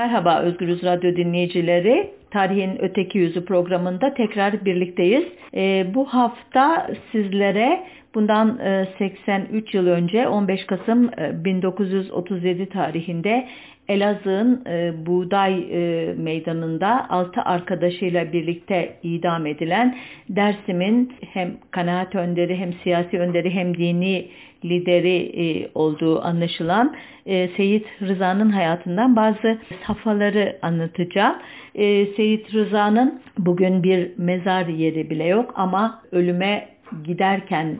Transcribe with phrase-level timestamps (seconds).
[0.00, 2.10] Merhaba Özgürüz Radyo dinleyicileri.
[2.30, 5.24] Tarihin Öteki Yüzü programında tekrar birlikteyiz.
[5.54, 13.48] E, bu hafta sizlere bundan e, 83 yıl önce 15 Kasım e, 1937 tarihinde
[13.88, 19.98] Elazığ'ın e, Buğday e, Meydanı'nda altı arkadaşıyla birlikte idam edilen
[20.28, 24.28] Dersim'in hem kanaat önderi hem siyasi önderi hem dini
[24.64, 31.36] lideri e, olduğu anlaşılan e, Seyit Rıza'nın hayatından bazı safhaları anlatacağım.
[31.74, 36.68] E, Seyit Rıza'nın bugün bir mezar yeri bile yok ama ölüme
[37.04, 37.76] giderken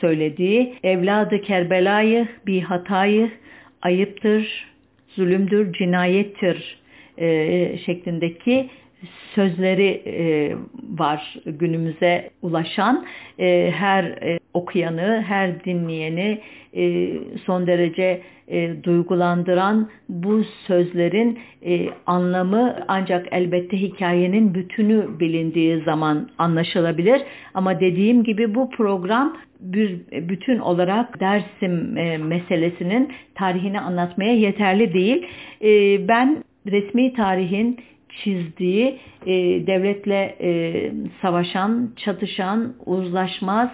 [0.00, 3.30] söylediği evladı Kerbela'yı bir hatayı
[3.82, 4.68] ayıptır,
[5.08, 6.80] zulümdür, cinayettir
[7.86, 8.68] şeklindeki
[9.34, 10.56] sözleri e,
[10.98, 13.06] var günümüze ulaşan
[13.38, 16.40] e, her e, okuyanı, her dinleyeni
[16.76, 17.12] e,
[17.46, 27.22] son derece e, duygulandıran bu sözlerin e, anlamı ancak elbette hikayenin bütünü bilindiği zaman anlaşılabilir.
[27.54, 35.26] Ama dediğim gibi bu program bir bütün olarak Dersim e, meselesinin tarihini anlatmaya yeterli değil.
[35.62, 37.80] E, ben resmi tarihin
[38.24, 39.32] çizdiği e,
[39.66, 43.70] devletle e, savaşan, çatışan, uzlaşmaz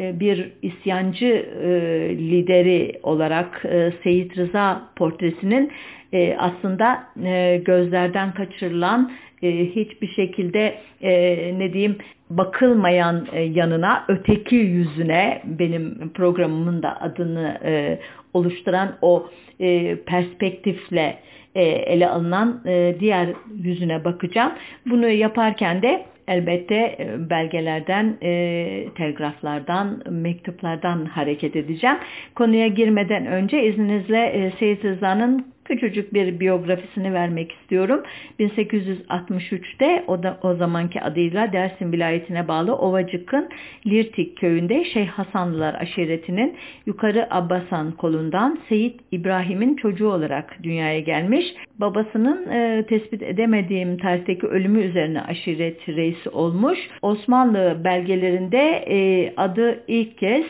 [0.00, 1.26] e, bir isyancı
[1.62, 1.68] e,
[2.18, 5.72] lideri olarak e, Seyit Rıza portresinin
[6.12, 11.12] e, aslında e, gözlerden kaçırılan e, hiçbir şekilde e,
[11.58, 11.96] ne diyeyim
[12.30, 17.98] bakılmayan e, yanına öteki yüzüne benim programımın da adını e,
[18.34, 21.18] oluşturan o e, perspektifle
[21.54, 23.28] e, ele alınan e, diğer
[23.62, 24.52] yüzüne bakacağım.
[24.86, 31.96] Bunu yaparken de elbette e, belgelerden, e, telgraflardan, mektuplardan hareket edeceğim.
[32.34, 38.02] Konuya girmeden önce izninizle e, Seyit Rıza'nın küçücük bir biyografisini vermek istiyorum.
[38.40, 43.48] 1863'te o, da, o zamanki adıyla Dersim vilayetine bağlı Ovacık'ın
[43.86, 51.44] Lirtik köyünde Şeyh Hasanlılar aşiretinin Yukarı Abbasan kolundan Seyit İbrahim'in çocuğu olarak dünyaya gelmiş.
[51.78, 56.78] Babasının e, tespit edemediğim tarihteki ölümü üzerine aşiret reisi olmuş.
[57.02, 60.44] Osmanlı belgelerinde e, adı ilk kez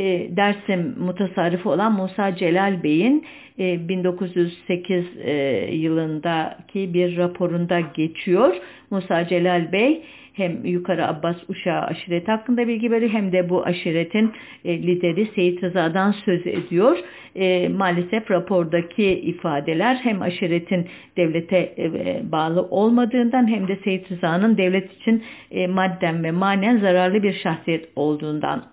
[0.00, 3.24] e, Dersim mutasarrıfı olan Musa Celal Bey'in
[3.58, 8.54] 1908 e, e, yılındaki bir raporunda geçiyor.
[8.90, 10.02] Musa Celal Bey
[10.32, 14.32] hem Yukarı Abbas Uşağı aşireti hakkında bilgi veriyor hem de bu aşiretin
[14.64, 16.98] lideri Seyit Rıza'dan söz ediyor.
[17.36, 24.92] E, maalesef rapordaki ifadeler hem aşiretin devlete e, bağlı olmadığından hem de Seyit Rıza'nın devlet
[24.92, 28.64] için e, madden ve manen zararlı bir şahsiyet olduğundan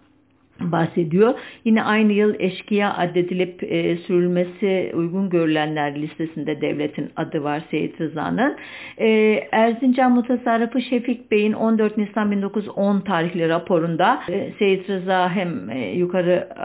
[0.59, 1.33] bahsediyor.
[1.65, 8.57] Yine aynı yıl eşkıya addedilip e, sürülmesi uygun görülenler listesinde devletin adı var Seyit Rıza'nın.
[8.97, 9.07] E,
[9.51, 16.47] Erzincan Mutasarrıfı Şefik Bey'in 14 Nisan 1910 tarihli raporunda e, Seyit Rıza hem e, yukarı
[16.57, 16.61] e,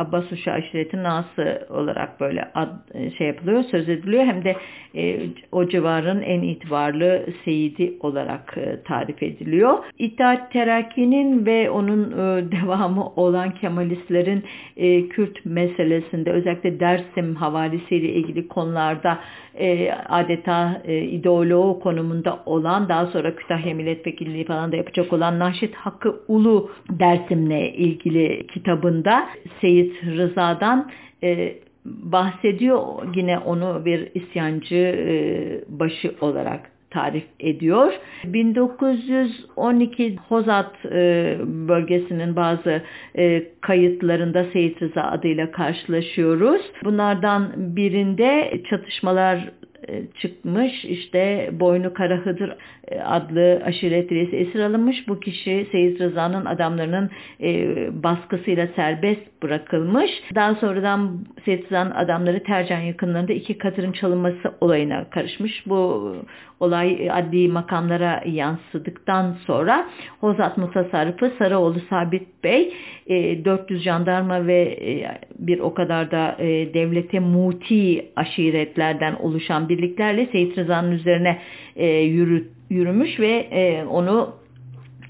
[0.00, 4.56] Abbas Uşa aşiretin nası olarak böyle ad, e, şey yapılıyor, söz ediliyor hem de
[4.96, 5.20] e,
[5.52, 9.78] o civarın en itibarlı seyidi olarak e, tarif ediliyor.
[9.98, 14.44] İttihat Terakki'nin ve onun e, devamı olan olan Kemalistlerin
[14.76, 19.18] e, Kürt meselesinde özellikle Dersim havalisiyle ilgili konularda
[19.54, 25.74] e, adeta e, ideoloğu konumunda olan daha sonra Kütahya Milletvekilliği falan da yapacak olan Naşit
[25.74, 29.28] Hakkı Ulu Dersim'le ilgili kitabında
[29.60, 30.90] Seyit Rıza'dan
[31.22, 31.54] e,
[31.84, 32.80] bahsediyor.
[33.14, 35.14] Yine onu bir isyancı e,
[35.68, 37.92] başı olarak tarif ediyor.
[38.24, 42.82] 1912 Hozat e, bölgesinin bazı
[43.18, 46.62] e, kayıtlarında Seyit Rıza adıyla karşılaşıyoruz.
[46.84, 49.50] Bunlardan birinde çatışmalar
[49.88, 50.84] e, çıkmış.
[50.84, 52.56] İşte Boynu Karahıdır
[52.88, 55.08] e, adlı aşiret reisi esir alınmış.
[55.08, 57.68] Bu kişi Seyit Rıza'nın adamlarının e,
[58.02, 60.10] baskısıyla serbest bırakılmış.
[60.34, 65.66] Daha sonradan Seyit Rıza'nın adamları Tercan yakınlarında iki katırın çalınması olayına karışmış.
[65.66, 66.12] Bu
[66.60, 69.86] olay adli makamlara yansıdıktan sonra
[70.20, 72.72] Hozat Mutasarrıfı Sarıoğlu Sabit Bey
[73.08, 74.78] 400 jandarma ve
[75.38, 76.36] bir o kadar da
[76.74, 81.38] devlete muti aşiretlerden oluşan birliklerle Seyit Rıza'nın üzerine
[82.04, 83.46] yürü, yürümüş ve
[83.90, 84.34] onu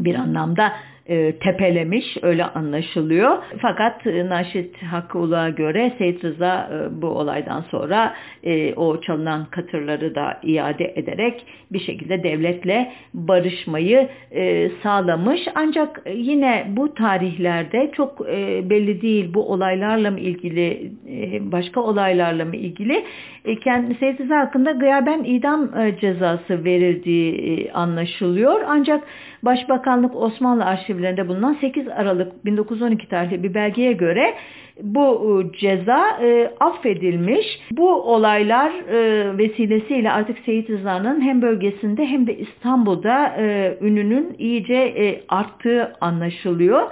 [0.01, 0.73] bir anlamda
[1.09, 3.39] e, tepelemiş öyle anlaşılıyor.
[3.63, 8.15] Fakat e, Naşit Hakkıulah'a göre Seyit Rıza e, bu olaydan sonra
[8.45, 15.41] e, o çalınan katırları da iade ederek bir şekilde devletle barışmayı e, sağlamış.
[15.55, 22.45] Ancak yine bu tarihlerde çok e, belli değil bu olaylarla mı ilgili e, başka olaylarla
[22.45, 23.05] mı ilgili
[23.47, 28.61] e, kendi Seyit Rıza hakkında gıyaben idam e, cezası verildiği e, anlaşılıyor.
[28.69, 29.05] Ancak
[29.43, 34.35] Başbakanlık Osmanlı arşivlerinde bulunan 8 Aralık 1912 tarihli bir belgeye göre
[34.83, 37.47] bu ceza e, affedilmiş.
[37.71, 44.75] Bu olaylar e, vesilesiyle artık Seyit Rıza'nın hem bölgesinde hem de İstanbul'da e, ününün iyice
[44.75, 46.83] e, arttığı anlaşılıyor.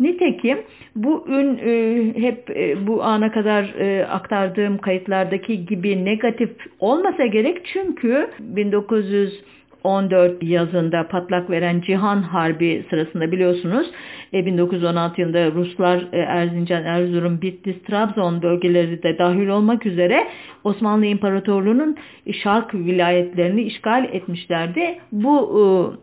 [0.00, 0.58] Nitekim
[0.96, 6.50] bu ün e, hep e, bu ana kadar e, aktardığım kayıtlardaki gibi negatif
[6.80, 9.42] olmasa gerek çünkü 1900
[9.84, 13.90] 14 yazında patlak veren Cihan Harbi sırasında biliyorsunuz
[14.32, 20.28] 1916 yılında Ruslar Erzincan, Erzurum, Bitlis, Trabzon bölgeleri de dahil olmak üzere
[20.64, 21.96] Osmanlı İmparatorluğu'nun
[22.42, 24.98] şark vilayetlerini işgal etmişlerdi.
[25.12, 25.98] Bu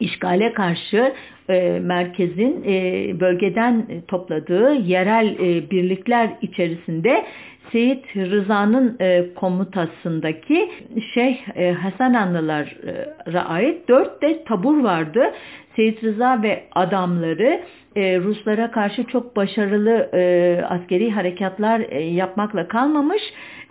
[0.00, 1.12] işgale karşı
[1.48, 7.24] e, merkezin e, bölgeden topladığı yerel e, birlikler içerisinde
[7.72, 10.70] Seyit Rıza'nın e, komutasındaki
[11.14, 15.32] Şeyh e, Hasananlılara ait dört de tabur vardı.
[15.76, 17.60] Seyit Rıza ve adamları
[17.96, 23.22] e, Ruslara karşı çok başarılı e, askeri harekatlar e, yapmakla kalmamış.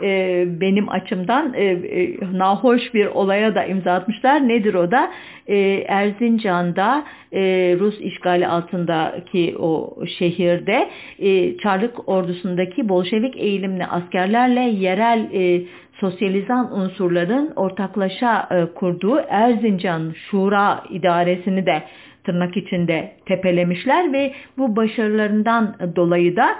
[0.04, 4.48] E, benim açımdan e, e, nahoş bir olaya da imza atmışlar.
[4.48, 5.12] Nedir o da?
[5.48, 5.58] E,
[5.88, 7.42] Erzincan'da e,
[7.80, 10.90] Rus işgali altındaki o şehirde
[11.20, 15.62] e, Çarlık ordusundaki Bolşevik eğilimli askerlerle yerel e,
[16.00, 21.84] sosyalizan unsurların ortaklaşa e, kurduğu Erzincan Şura idaresini de
[22.24, 26.56] tırnak içinde tepelemişler ve bu başarılarından dolayı da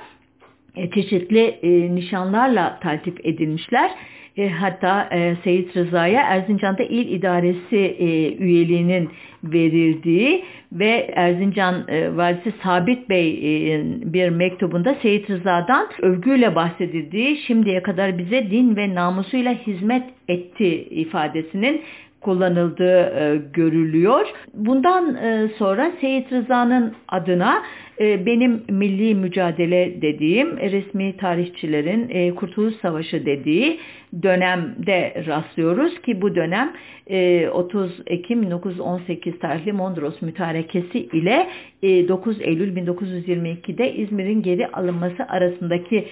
[0.94, 3.92] çeşitli e, nişanlarla taltif edilmişler.
[4.38, 9.10] E, hatta e, Seyit Rıza'ya Erzincan'da il idaresi e, üyeliğinin
[9.44, 18.18] verildiği ve Erzincan e, valisi Sabit Bey'in bir mektubunda Seyit Rıza'dan övgüyle bahsedildiği şimdiye kadar
[18.18, 21.82] bize din ve namusuyla hizmet etti ifadesinin
[22.24, 24.28] kullanıldığı e, görülüyor.
[24.54, 27.64] Bundan e, sonra Seyit Rıza'nın adına e,
[28.00, 33.80] benim milli mücadele dediğim resmi tarihçilerin e, Kurtuluş Savaşı dediği
[34.22, 36.74] dönemde rastlıyoruz ki bu dönem
[37.54, 41.48] 30 e, Ekim 1918 tarihli Mondros mütarekesi ile
[41.84, 46.08] 9 Eylül 1922'de İzmir'in geri alınması arasındaki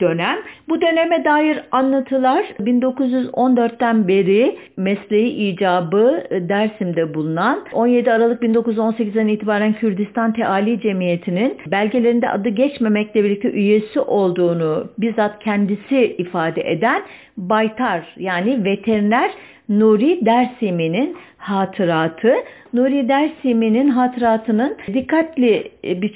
[0.00, 0.36] dönem.
[0.68, 10.32] Bu döneme dair anlatılar 1914'ten beri mesleği icabı Dersim'de bulunan 17 Aralık 1918'den itibaren Kürdistan
[10.32, 17.02] Teali Cemiyeti'nin belgelerinde adı geçmemekle birlikte üyesi olduğunu bizzat kendisi ifade eden
[17.48, 19.30] Baytar yani veteriner
[19.68, 22.34] Nuri Dersimi'nin hatıratı.
[22.72, 26.14] Nuri Dersimi'nin hatıratının dikkatli bir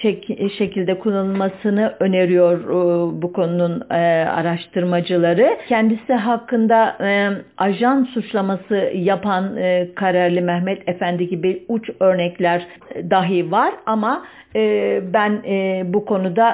[0.59, 3.95] şekilde kullanılmasını öneriyor e, bu konunun e,
[4.29, 5.57] araştırmacıları.
[5.69, 7.29] Kendisi hakkında e,
[7.59, 9.59] ajan suçlaması yapan
[9.95, 12.67] Kararlı Mehmet Efendi gibi uç örnekler
[13.11, 14.25] dahi var ama
[15.15, 15.43] ben
[15.93, 16.45] bu konuda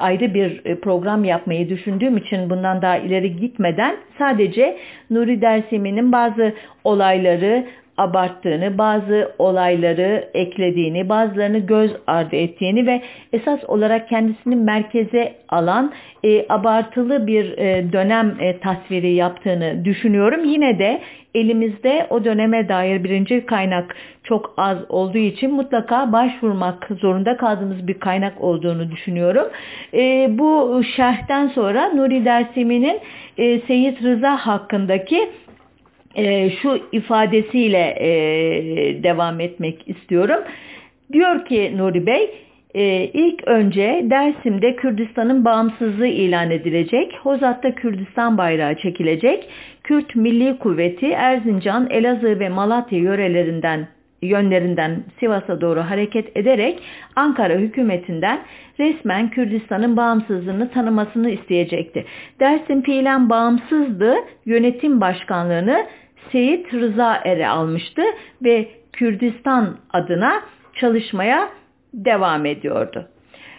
[0.00, 4.76] ayrı bir program yapmayı düşündüğüm için bundan daha ileri gitmeden sadece
[5.10, 6.52] Nuri Dersimi'nin bazı
[6.84, 7.64] olayları
[7.98, 13.02] abarttığını, bazı olayları eklediğini, bazılarını göz ardı ettiğini ve
[13.32, 15.92] esas olarak kendisini merkeze alan
[16.24, 20.44] e, abartılı bir e, dönem e, tasviri yaptığını düşünüyorum.
[20.44, 21.00] Yine de
[21.34, 27.94] elimizde o döneme dair birinci kaynak çok az olduğu için mutlaka başvurmak zorunda kaldığımız bir
[27.94, 29.46] kaynak olduğunu düşünüyorum.
[29.94, 33.00] E, bu şerhten sonra Nuri Dersimi'nin
[33.38, 35.28] e, Seyit Rıza hakkındaki
[36.16, 38.08] e, şu ifadesiyle e,
[39.02, 40.40] devam etmek istiyorum.
[41.12, 42.30] Diyor ki Nuri Bey,
[42.74, 49.48] e, ilk önce Dersim'de Kürdistan'ın bağımsızlığı ilan edilecek, Hozat'ta Kürdistan bayrağı çekilecek,
[49.82, 53.88] Kürt Milli Kuvveti Erzincan, Elazığ ve Malatya yörelerinden
[54.22, 56.78] yönlerinden Sivas'a doğru hareket ederek
[57.16, 58.40] Ankara hükümetinden
[58.78, 62.04] resmen Kürdistan'ın bağımsızlığını tanımasını isteyecekti.
[62.40, 64.14] Dersim fiilen bağımsızdı,
[64.46, 65.86] yönetim başkanlığını
[66.32, 68.02] Seyit Rıza Ere almıştı
[68.44, 70.42] ve Kürdistan adına
[70.74, 71.48] çalışmaya
[71.94, 73.08] devam ediyordu.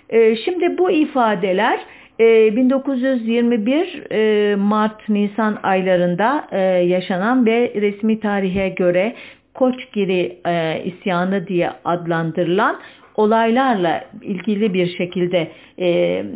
[0.10, 1.80] Ee, şimdi bu ifadeler
[2.20, 9.16] 1921 e, e, Mart-Nisan aylarında e, yaşanan ve resmi tarihe göre
[9.54, 10.38] Koçgiri
[10.86, 12.80] isyanı diye adlandırılan
[13.18, 15.88] olaylarla ilgili bir şekilde e,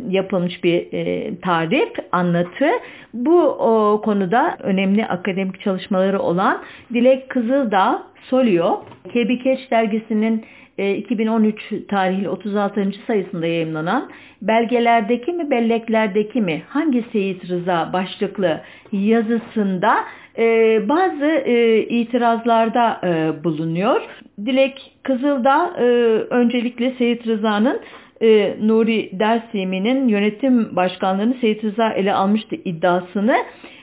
[0.08, 2.70] yapılmış bir e, tarif, anlatı.
[3.14, 6.62] Bu o, konuda önemli akademik çalışmaları olan
[6.92, 10.44] Dilek Kızıldağ Solio, Kebikeç dergisinin
[10.78, 12.92] 2013 e, tarihli 36.
[13.06, 14.10] sayısında yayınlanan
[14.42, 18.60] belgelerdeki mi belleklerdeki mi hangi Seyit Rıza başlıklı
[18.92, 19.94] yazısında
[20.38, 23.00] e, bazı e, itirazlarda
[23.44, 24.00] bulunuyor.
[24.46, 25.74] Dilek Kızıl'da
[26.30, 27.80] öncelikle Seyit Rıza'nın
[28.66, 33.36] Nuri Dersimi'nin yönetim başkanlığını Seyit Rıza ele almıştı iddiasını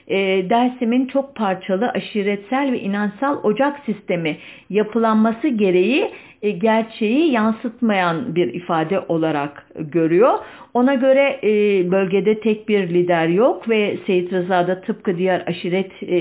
[0.09, 4.37] e, Dersim'in çok parçalı aşiretsel ve inansal ocak sistemi
[4.69, 10.39] yapılanması gereği e, gerçeği yansıtmayan bir ifade olarak görüyor.
[10.73, 11.51] Ona göre e,
[11.91, 16.17] bölgede tek bir lider yok ve Seyit Rıza da tıpkı diğer aşiret e,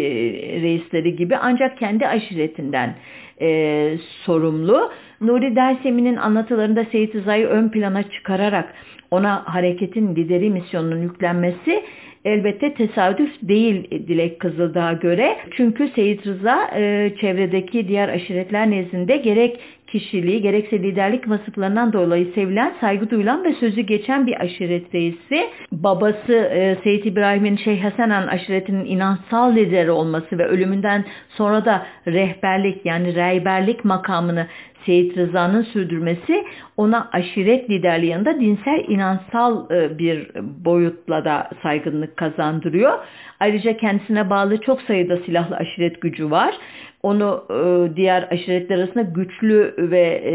[0.62, 2.94] reisleri gibi ancak kendi aşiretinden
[3.40, 4.90] e, sorumlu.
[5.20, 8.74] Nuri Dersemi'nin anlatılarında Seyit Rıza'yı ön plana çıkararak
[9.10, 11.82] ona hareketin lideri misyonunun yüklenmesi
[12.24, 15.36] elbette tesadüf değil Dilek Kızıldağ'a göre.
[15.50, 19.60] Çünkü Seyit Rıza e, çevredeki diğer aşiretler nezdinde gerek
[19.92, 25.50] kişiliği gerekse liderlik vasıflarından dolayı sevilen, saygı duyulan ve sözü geçen bir aşiret reisi.
[25.72, 31.86] Babası e, Seyit İbrahim'in Şeyh Hasan Han aşiretinin inansal lideri olması ve ölümünden sonra da
[32.06, 34.46] rehberlik yani rehberlik makamını
[34.86, 36.44] Seyit Rıza'nın sürdürmesi
[36.76, 40.30] ona aşiret liderliği yanında dinsel inansal e, bir
[40.64, 42.98] boyutla da saygınlık kazandırıyor.
[43.40, 46.54] Ayrıca kendisine bağlı çok sayıda silahlı aşiret gücü var.
[47.02, 50.34] Onu e, diğer aşiretler arasında güçlü ve e,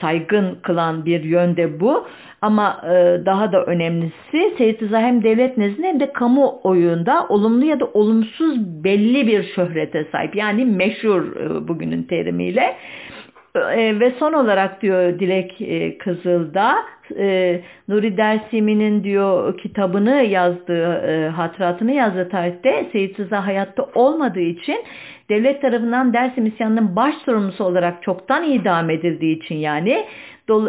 [0.00, 2.06] saygın kılan bir yönde bu.
[2.42, 2.82] Ama
[3.26, 7.86] daha da önemlisi Seyit Rıza hem devlet nezdinde hem de kamu oyunda olumlu ya da
[7.86, 10.36] olumsuz belli bir şöhrete sahip.
[10.36, 11.22] Yani meşhur
[11.68, 12.76] bugünün terimiyle.
[13.54, 16.76] E, ve son olarak diyor Dilek e, Kızıl'da
[17.18, 24.76] e, Nuri Dersimi'nin diyor kitabını yazdığı, e, hatıratını yazdığı tarihte Seyit Rıza hayatta olmadığı için
[25.30, 30.04] devlet tarafından Dersim isyanının baş sorumlusu olarak çoktan idam edildiği için yani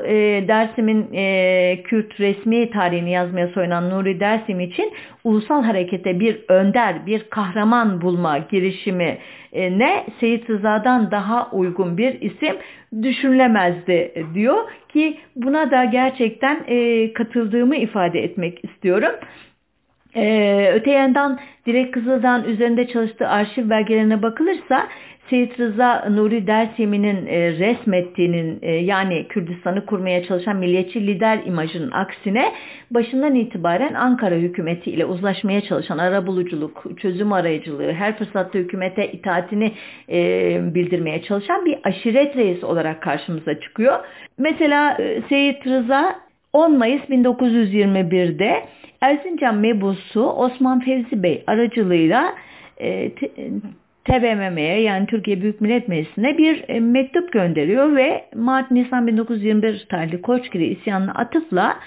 [0.06, 7.06] e, Dersim'in e, Kürt resmi tarihini yazmaya soyunan Nuri Dersim için ulusal harekete bir önder,
[7.06, 9.18] bir kahraman bulma girişimi
[9.54, 12.56] ne Seyit Rıza'dan daha uygun bir isim
[13.02, 14.58] düşünülemezdi diyor
[14.90, 19.12] ki buna da gerçekten e, katıldığımı ifade etmek istiyorum.
[20.16, 24.88] Ee, öte yandan Dilek Kızıl'dan üzerinde çalıştığı arşiv belgelerine bakılırsa
[25.30, 32.54] Seyit Rıza Nuri Dersimi'nin e, resmettiğinin e, yani Kürdistan'ı kurmaya çalışan milliyetçi lider imajının aksine
[32.92, 39.72] başından itibaren Ankara hükümeti ile uzlaşmaya çalışan arabuluculuk, çözüm arayıcılığı, her fırsatta hükümete itaatini
[40.10, 44.00] e, bildirmeye çalışan bir aşiret reisi olarak karşımıza çıkıyor.
[44.38, 46.16] Mesela e, Seyit Rıza
[46.54, 48.64] 10 Mayıs 1921'de
[49.02, 52.36] Erzincan mebusu Osman Fevzi Bey aracılığıyla
[52.78, 53.12] e,
[54.06, 60.22] TBMM'ye yani Türkiye Büyük Millet Meclisi'ne bir e, mektup gönderiyor ve Mart Nisan 1921 tarihli
[60.22, 61.80] Koçgiri isyanına atıfla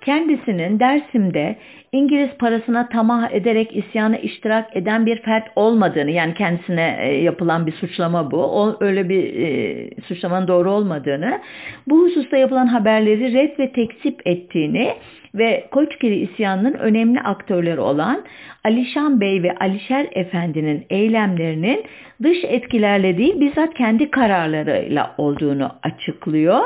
[0.00, 1.56] kendisinin Dersim'de
[1.92, 7.72] İngiliz parasına tamah ederek isyana iştirak eden bir fert olmadığını yani kendisine e, yapılan bir
[7.72, 8.36] suçlama bu.
[8.36, 11.40] O, öyle bir e, suçlamanın doğru olmadığını,
[11.86, 14.94] bu hususta yapılan haberleri red ve tekzip ettiğini
[15.34, 18.24] ve Koçgiri isyanının önemli aktörleri olan
[18.64, 21.84] Alişan Bey ve Alişer Efendi'nin eylemlerinin
[22.22, 26.60] dış etkilerle değil bizzat kendi kararlarıyla olduğunu açıklıyor.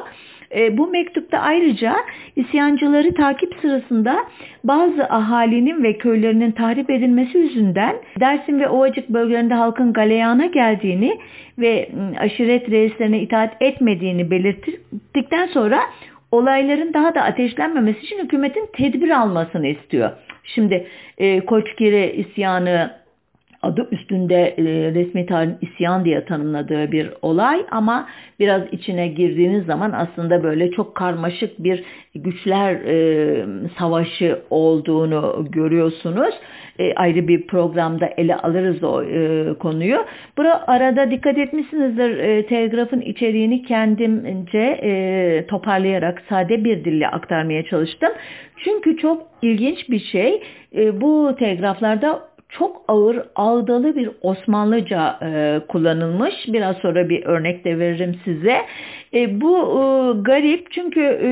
[0.57, 1.97] E, bu mektupta ayrıca
[2.37, 4.25] isyancıları takip sırasında
[4.65, 11.19] bazı ahalinin ve köylerinin tahrip edilmesi yüzünden Dersim ve Ovacık bölgelerinde halkın galeyana geldiğini
[11.59, 15.81] ve ıı, aşiret reislerine itaat etmediğini belirttikten sonra
[16.33, 20.11] olayların daha da ateşlenmemesi için hükümetin tedbir almasını istiyor.
[20.45, 20.87] Şimdi
[21.19, 23.06] e, Koçgiri isyanı
[23.67, 28.09] adı üstünde e, resmi tarihin isyan diye tanımladığı bir olay ama
[28.41, 33.47] biraz içine girdiğiniz zaman aslında böyle çok karmaşık bir güçler e,
[33.79, 36.35] savaşı olduğunu görüyorsunuz.
[36.79, 40.05] E, ayrı bir programda ele alırız o e, konuyu.
[40.39, 48.11] Burada arada dikkat etmişsinizdir e, telgrafın içeriğini kendimce e, toparlayarak sade bir dille aktarmaya çalıştım.
[48.65, 50.43] Çünkü çok ilginç bir şey.
[50.77, 56.35] E, bu telgraflarda çok ağır ağdalı bir Osmanlıca e, kullanılmış.
[56.49, 58.57] Biraz sonra bir örnek de veririm size.
[59.15, 59.83] E, bu e,
[60.23, 61.29] garip çünkü e,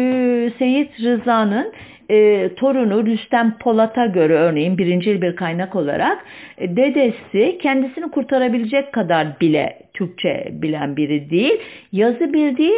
[0.58, 1.72] Seyit Rıza'nın
[2.10, 6.24] e, torunu Rüstem Polat'a göre örneğin birincil bir kaynak olarak
[6.58, 11.60] e, dedesi kendisini kurtarabilecek kadar bile Türkçe bilen biri değil.
[11.92, 12.74] Yazı bildiği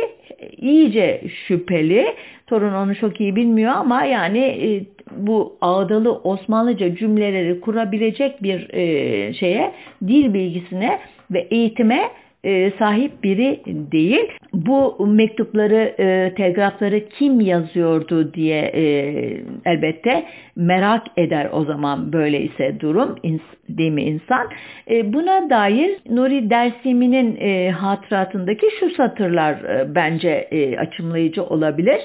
[0.56, 2.06] iyice şüpheli.
[2.46, 4.68] Torun onu çok iyi bilmiyor ama yani e,
[5.16, 9.72] bu ağdalı Osmanlıca cümleleri kurabilecek bir e, şeye,
[10.06, 10.98] dil bilgisine
[11.30, 12.00] ve eğitime
[12.46, 14.28] e, sahip biri değil.
[14.52, 18.82] Bu mektupları, e, telgrafları kim yazıyordu diye e,
[19.64, 20.24] elbette
[20.56, 23.16] merak eder o zaman böyle ise durum
[23.68, 24.46] değil mi insan?
[25.04, 27.36] Buna dair Nuri Dersimi'nin
[27.70, 29.56] hatıratındaki şu satırlar
[29.94, 30.48] bence
[30.78, 32.00] açımlayıcı olabilir.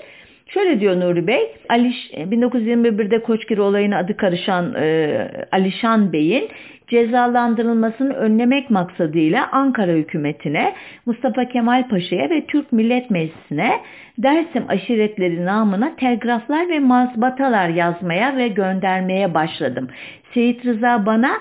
[0.53, 6.49] Şöyle diyor Nuri Bey, Aliş, 1921'de Koçgiri olayına adı karışan e, Alişan Bey'in
[6.91, 10.73] cezalandırılmasını önlemek maksadıyla Ankara hükümetine,
[11.05, 13.79] Mustafa Kemal Paşa'ya ve Türk Millet Meclisi'ne
[14.17, 19.87] Dersim aşiretleri namına telgraflar ve mazbatalar yazmaya ve göndermeye başladım.
[20.33, 21.31] Seyit Rıza bana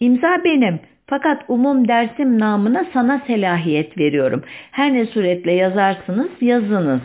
[0.00, 4.42] imza benim fakat umum dersim namına sana selahiyet veriyorum.
[4.70, 7.00] Her ne suretle yazarsınız yazınız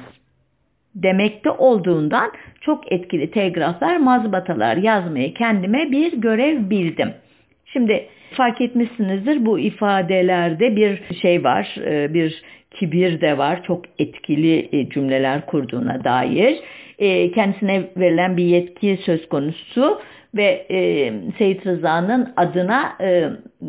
[0.96, 2.32] demekte olduğundan
[2.62, 7.14] çok etkili telgraflar, mazbatalar yazmayı kendime bir görev bildim.
[7.76, 12.42] Şimdi fark etmişsinizdir bu ifadelerde bir şey var, e, bir
[12.72, 13.64] kibir de var.
[13.64, 16.60] Çok etkili e, cümleler kurduğuna dair.
[17.00, 20.02] E, kendisine verilen bir yetki söz konusu
[20.36, 20.66] ve
[21.38, 22.98] Seyit Rıza'nın adına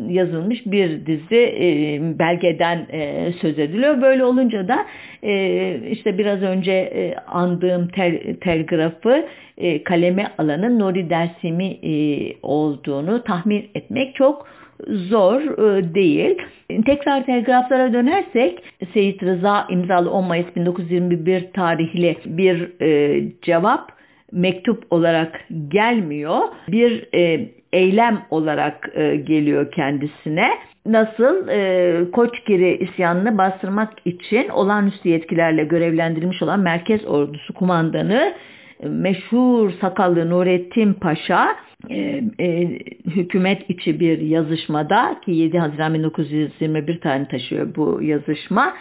[0.09, 4.01] yazılmış bir dizi e, belgeden e, söz ediliyor.
[4.01, 4.85] Böyle olunca da
[5.23, 9.25] e, işte biraz önce e, andığım tel, telgrafı
[9.57, 11.93] e, kaleme alanın Nuri Dersimi e,
[12.41, 14.47] olduğunu tahmin etmek çok
[14.87, 16.37] zor e, değil.
[16.85, 18.63] Tekrar telgraflara dönersek
[18.93, 23.97] Seyit Rıza imzalı 10 Mayıs 1921 tarihli bir e, cevap
[24.31, 26.39] mektup olarak gelmiyor.
[26.67, 30.49] Bir e, eylem olarak e, geliyor kendisine.
[30.85, 38.33] Nasıl e, Koçgiri isyanını bastırmak için olağanüstü yetkilerle görevlendirilmiş olan Merkez Ordusu Kumandanı
[38.79, 41.55] e, meşhur sakallı Nurettin Paşa
[41.89, 48.73] e, e, hükümet içi bir yazışmada ki 7 Haziran 1921 tarihini taşıyor bu yazışma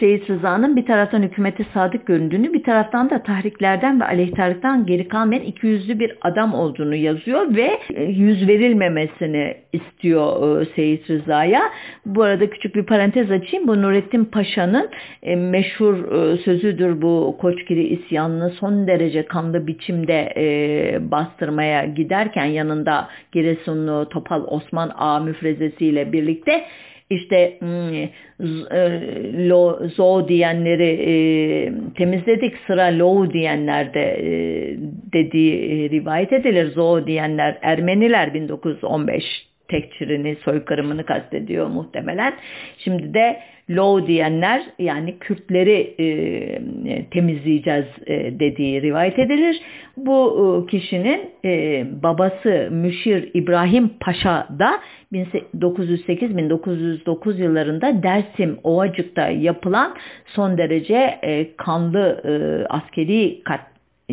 [0.00, 5.42] Seyit Rıza'nın bir taraftan hükümete sadık göründüğünü bir taraftan da tahriklerden ve aleyhtarlıktan geri kalmayan
[5.42, 11.62] iki yüzlü bir adam olduğunu yazıyor ve e, yüz verilmemesini istiyor e, Seyit Rıza'ya.
[12.06, 13.68] Bu arada küçük bir parantez açayım.
[13.68, 14.88] Bu Nurettin Paşa'nın
[15.22, 15.96] e, meşhur
[16.38, 20.32] sözüdür bu Koçgiri isyanını son derece kanlı biçimde
[21.10, 26.64] bastırmaya giderken yanında Giresunlu Topal Osman Ağa müfrezesiyle birlikte
[27.10, 28.08] işte hmm, e,
[29.48, 31.14] lo, zo diyenleri e,
[31.94, 34.28] temizledik sıra low diyenler de e,
[35.12, 36.66] dediği rivayet edilir.
[36.66, 42.34] Zo diyenler Ermeniler 1915 tekçirini soykırımını kastediyor muhtemelen.
[42.78, 43.40] Şimdi de
[43.70, 46.06] Low diyenler yani Kürtleri e,
[47.10, 49.60] temizleyeceğiz e, dediği rivayet edilir.
[49.96, 54.80] Bu e, kişinin e, babası Müşir İbrahim Paşa da
[55.12, 59.94] 1908-1909 yıllarında Dersim Ovacık'ta yapılan
[60.26, 62.30] son derece e, kanlı e,
[62.66, 63.60] askeri kat,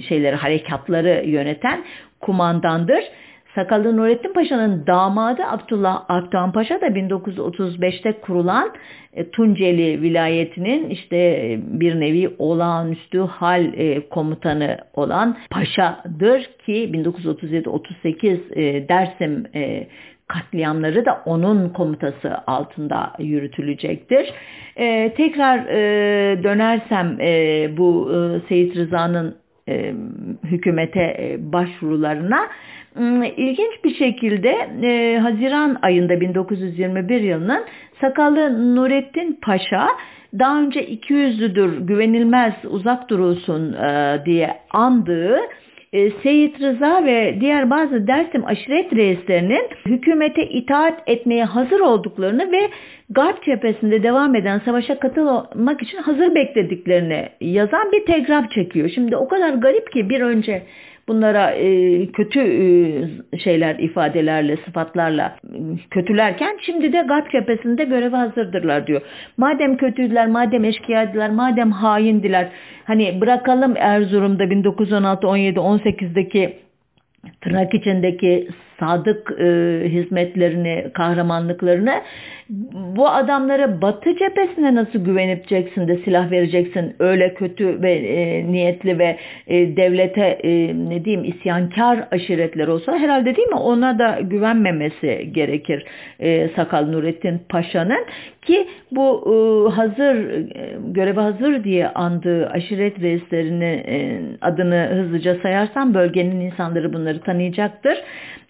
[0.08, 1.84] şeyleri harekatları yöneten
[2.20, 3.04] kumandandır.
[3.56, 8.72] Sakallı Nurettin Paşa'nın damadı Abdullah Akdoğan Paşa da 1935'te kurulan
[9.14, 18.60] e, Tunceli vilayetinin işte e, bir nevi olağanüstü hal e, komutanı olan paşadır ki 1937-38
[18.60, 19.44] e, Dersim
[20.28, 24.34] katliamları da onun komutası altında yürütülecektir.
[24.76, 29.36] E, tekrar e, dönersem e, bu e, Seyit Rıza'nın
[29.70, 29.94] e,
[30.44, 32.48] hükümete e, başvurularına
[33.38, 37.64] ilginç bir şekilde e, Haziran ayında 1921 yılının
[38.02, 39.88] Sakallı Nurettin Paşa
[40.40, 45.38] daha önce 200'lüdür güvenilmez uzak durulsun e, diye andığı
[45.94, 52.70] e, Seyit Rıza ve diğer bazı Dersim aşiret reislerinin hükümete itaat etmeye hazır olduklarını ve
[53.10, 58.90] Garp cephesinde devam eden savaşa katılmak için hazır beklediklerini yazan bir telgraf çekiyor.
[58.96, 60.64] Şimdi o kadar garip ki bir önce
[61.08, 65.58] bunlara e, kötü e, şeyler ifadelerle, sıfatlarla e,
[65.92, 69.02] kötülerken şimdi de Garp cephesinde göreve hazırdırlar diyor.
[69.38, 72.50] Madem kötüydüler, madem eşkıyaydılar, madem haindiler
[72.84, 76.64] hani bırakalım Erzurum'da 1916, 17, 18'deki
[77.42, 78.48] tırnak içindeki
[78.80, 79.46] sadık e,
[79.90, 82.02] hizmetlerini, kahramanlıklarını
[82.96, 86.96] bu adamlara batı cephesine nasıl güveneceksin de silah vereceksin?
[87.00, 90.50] Öyle kötü ve e, niyetli ve e, devlete e,
[90.90, 93.56] ne diyeyim isyankar aşiretler olsa herhalde değil mi?
[93.56, 95.86] Ona da güvenmemesi gerekir
[96.20, 98.06] e, Sakal Nurettin Paşa'nın.
[98.42, 99.36] Ki bu e,
[99.76, 107.20] hazır e, göreve hazır diye andığı aşiret reislerinin e, adını hızlıca sayarsam bölgenin insanları bunları
[107.20, 107.98] tanıyacaktır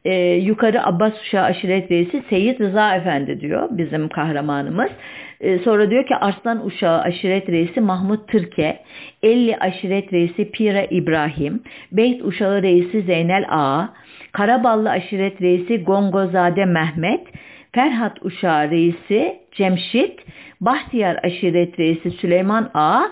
[0.05, 4.89] e, yukarı Abbas Uşağı aşiret reisi Seyyid Rıza Efendi diyor bizim kahramanımız.
[5.41, 8.79] E, sonra diyor ki Arslan Uşağı aşiret reisi Mahmut Türke,
[9.23, 13.93] Elli aşiret reisi Pira İbrahim, Beyt Uşağı reisi Zeynel Ağa,
[14.31, 17.27] Karaballı aşiret reisi Gongozade Mehmet,
[17.71, 20.19] Ferhat Uşağı reisi Cemşit,
[20.61, 23.03] Bahtiyar aşiret reisi Süleyman Ağa,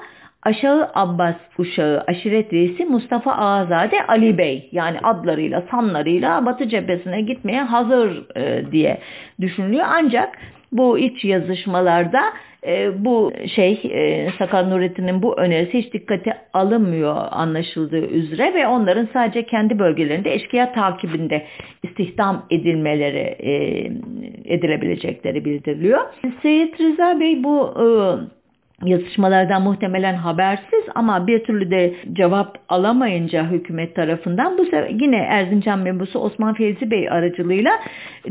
[0.44, 7.62] Aşağı Abbas uşağı aşiret reisi Mustafa Ağazade Ali Bey yani adlarıyla sanlarıyla Batı cephesine gitmeye
[7.62, 8.98] hazır e, diye
[9.42, 9.86] düşünülüyor.
[9.90, 10.38] Ancak
[10.72, 12.24] bu iç yazışmalarda
[12.68, 19.08] e, bu şey e, Sakal Nurettin'in bu önerisi hiç dikkate alınmıyor anlaşıldığı üzere ve onların
[19.14, 21.46] sadece kendi bölgelerinde eşkıya takibinde
[21.84, 23.54] istihdam edilmeleri e,
[24.56, 26.00] edilebilecekleri bildiriliyor.
[26.42, 27.86] Seyit Rıza Bey bu e,
[28.86, 35.80] yazışmalardan muhtemelen habersiz ama bir türlü de cevap alamayınca hükümet tarafından bu sefer yine Erzincan
[35.80, 37.72] membusu Osman Fevzi Bey aracılığıyla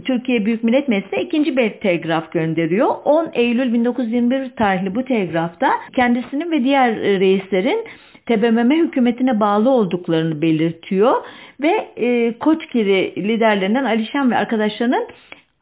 [0.05, 2.89] Türkiye Büyük Millet Meclisi'ne ikinci bir telgraf gönderiyor.
[3.05, 7.85] 10 Eylül 1921 tarihli bu telgrafta kendisinin ve diğer reislerin
[8.27, 11.15] TBMM hükümetine bağlı olduklarını belirtiyor
[11.61, 15.07] ve e, Koçgiri liderlerinden Alişan ve arkadaşlarının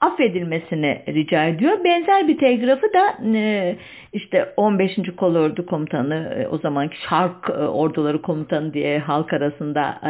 [0.00, 1.84] affedilmesini rica ediyor.
[1.84, 3.76] Benzer bir telgrafı da e,
[4.12, 4.98] işte 15.
[5.16, 10.00] Kolordu Komutanı e, o zamanki Şark e, Orduları Komutanı diye halk arasında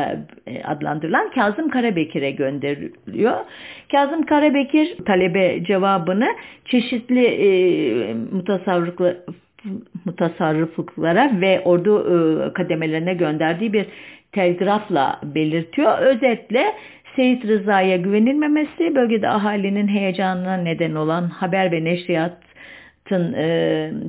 [0.64, 3.36] adlandırılan Kazım Karabekir'e gönderiliyor.
[3.92, 6.28] Kazım Karabekir talebe cevabını
[6.64, 9.14] çeşitli mutasarrıflıkla
[10.04, 13.86] mutasarrıflıklara ve ordu kademelerine gönderdiği bir
[14.32, 15.98] telgrafla belirtiyor.
[15.98, 16.74] Özetle
[17.18, 23.46] Seyit Rıza'ya güvenilmemesi bölgede ahalinin heyecanına neden olan haber ve neşriyatın e,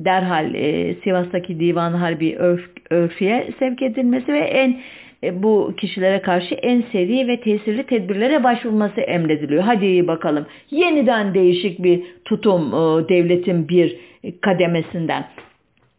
[0.04, 4.80] derhal e, Sivas'taki Divan Harbi örf, örfüye sevk edilmesi ve en
[5.24, 9.62] e, bu kişilere karşı en seri ve tesirli tedbirlere başvurması emrediliyor.
[9.62, 13.96] Hadi bakalım yeniden değişik bir tutum e, devletin bir
[14.40, 15.24] kademesinden.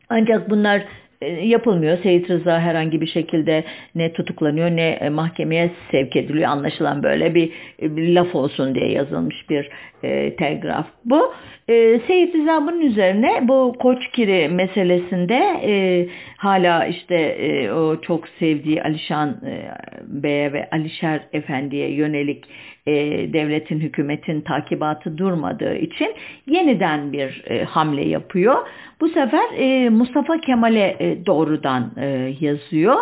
[0.09, 0.83] Ancak bunlar
[1.27, 1.97] yapılmıyor.
[2.03, 3.63] Seyit Rıza herhangi bir şekilde
[3.95, 6.49] ne tutuklanıyor ne e, mahkemeye sevk ediliyor.
[6.49, 9.69] Anlaşılan böyle bir, e, bir laf olsun diye yazılmış bir
[10.03, 11.33] e, telgraf bu.
[11.71, 16.07] E, Seyit Rıza bunun üzerine bu Koçkiri meselesinde e,
[16.37, 19.71] hala işte e, o çok sevdiği Alişan e,
[20.07, 22.45] Bey'e ve Alişer Efendi'ye yönelik
[22.85, 22.93] e,
[23.33, 26.13] devletin, hükümetin takibatı durmadığı için
[26.47, 28.55] yeniden bir e, hamle yapıyor.
[29.01, 32.95] Bu sefer e, Mustafa Kemal'e e, doğrudan e, yazıyor.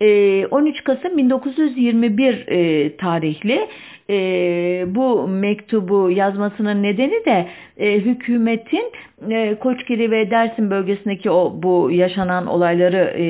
[0.00, 3.68] E, 13 Kasım 1921 e, tarihli
[4.10, 8.92] e, bu mektubu yazmasının nedeni de e, hükümetin
[9.30, 13.24] e, Koçgiri ve Dersim bölgesindeki o bu yaşanan olayları e,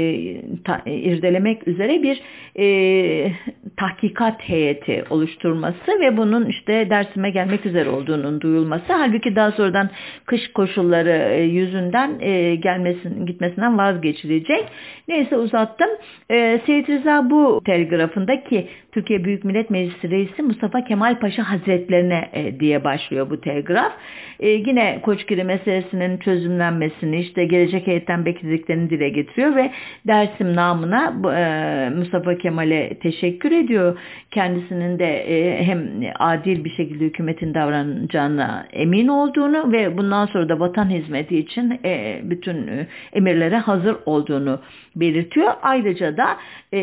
[0.65, 2.21] ta, e, irdelemek üzere bir
[2.59, 3.33] e,
[3.77, 8.85] tahkikat heyeti oluşturması ve bunun işte Dersim'e gelmek üzere olduğunun duyulması.
[8.89, 9.91] Halbuki daha sonradan
[10.27, 14.65] kış koşulları e, yüzünden e, gelmesin gitmesinden vazgeçilecek.
[15.09, 15.89] Neyse uzattım.
[16.31, 22.61] E, Seyit Rıza bu telgrafındaki Türkiye Büyük Millet Meclisi Reisi Mustafa Kemal Paşa Hazretlerine e,
[22.61, 23.93] diye başlıyor bu telgraf.
[24.41, 25.45] E, yine Koçgiri
[25.77, 29.71] meselesinin çözümlenmesini işte gelecek heyetten beklediklerini dile getiriyor ve
[30.07, 33.99] Dersim namına e, Mustafa Kemal'e teşekkür ediyor.
[34.31, 40.61] Kendisinin de e, hem adil bir şekilde hükümetin davranacağına emin olduğunu ve bundan sonra da
[40.61, 42.71] vatan hizmeti için e, bütün
[43.13, 44.61] emirlere hazır olduğunu
[44.97, 45.53] belirtiyor.
[45.63, 46.37] Ayrıca da
[46.73, 46.81] e,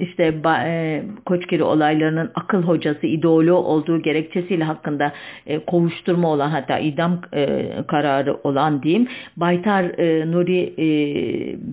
[0.00, 0.34] işte
[0.66, 5.12] e, Koçgiri olaylarının akıl hocası, ideoloğu olduğu gerekçesiyle hakkında
[5.46, 10.86] e, kovuşturma olan hatta idam e, kararı olan diyeyim Baytar e, Nuri e,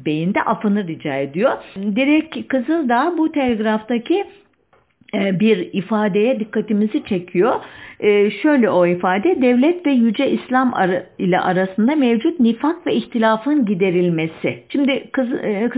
[0.05, 1.51] Bey'in de affını rica ediyor.
[1.75, 4.25] Direkt Kızıldağ bu telgraftaki
[5.13, 7.53] bir ifadeye dikkatimizi çekiyor.
[7.99, 10.73] Ee, şöyle o ifade, devlet ve yüce İslam
[11.19, 14.63] ile arasında mevcut nifak ve ihtilafın giderilmesi.
[14.69, 15.69] Şimdi Kız, e,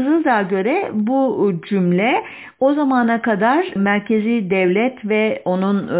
[0.50, 2.24] göre bu cümle
[2.60, 6.00] o zamana kadar merkezi devlet ve onun e,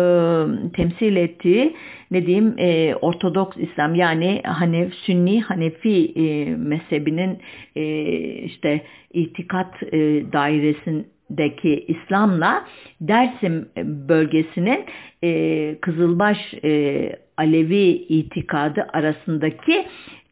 [0.74, 1.76] temsil ettiği
[2.12, 7.40] ne diyeyim e, Ortodoks İslam yani Hanef, Sünni Hanefi e, mezhebinin
[7.76, 7.84] e,
[8.34, 8.82] işte
[9.14, 9.98] itikat e,
[10.34, 12.66] dairesin deki İslam'la
[13.02, 14.86] Dersim bölgesinin
[15.24, 19.86] e, Kızılbaş e, Alevi itikadı arasındaki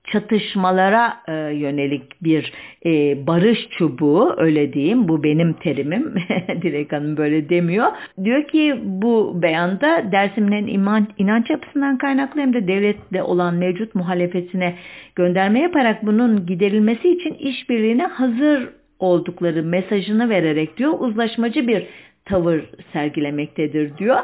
[0.04, 2.54] çatışmalara e, yönelik bir
[2.86, 6.14] e, barış çubuğu öyle diyeyim bu benim terimim
[6.62, 7.88] Dilek Hanım böyle demiyor.
[8.24, 14.76] Diyor ki bu beyanda Dersim'in iman, inanç yapısından kaynaklı hem de devletle olan mevcut muhalefetine
[15.16, 18.70] gönderme yaparak bunun giderilmesi için işbirliğine hazır
[19.04, 21.88] oldukları mesajını vererek diyor uzlaşmacı bir
[22.26, 22.62] tavır
[22.94, 24.20] sergilemektedir diyor.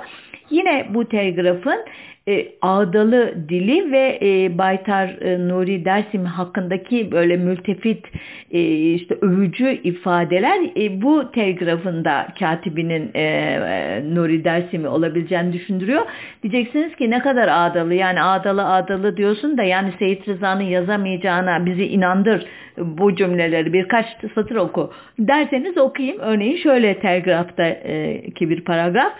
[0.49, 1.85] Yine bu telgrafın
[2.29, 8.05] e, ağdalı dili ve e, Baytar e, Nuri Dersim hakkındaki böyle mültefit
[8.51, 8.61] e,
[8.93, 16.01] işte övücü ifadeler e, bu telgrafında katibinin e, e, Nuri Dersim'i olabileceğini düşündürüyor.
[16.43, 21.85] Diyeceksiniz ki ne kadar ağdalı yani ağdalı ağdalı diyorsun da yani Seyit Rıza'nın yazamayacağına bizi
[21.85, 22.45] inandır
[22.77, 26.19] bu cümleleri birkaç satır oku derseniz okuyayım.
[26.19, 29.13] Örneğin şöyle telgraftaki bir paragraf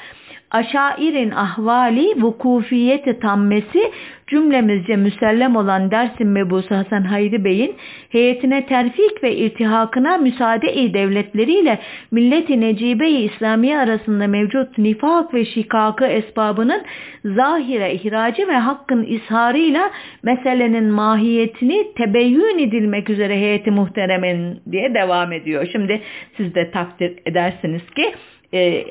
[0.52, 3.92] aşairin ahvali vukufiyeti tammesi
[4.28, 7.76] cümlemizce müsellem olan Dersim mebusu Hasan Hayri Bey'in
[8.10, 11.80] heyetine terfik ve irtihakına müsaade-i devletleriyle
[12.12, 16.82] millet-i necibe-i İslamiye arasında mevcut nifak ve şikakı esbabının
[17.26, 19.92] zahire ihracı ve hakkın isharıyla
[20.24, 25.68] meselenin mahiyetini tebeyyün edilmek üzere heyeti muhteremin diye devam ediyor.
[25.72, 26.02] Şimdi
[26.38, 28.14] siz de takdir edersiniz ki
[28.54, 28.86] e,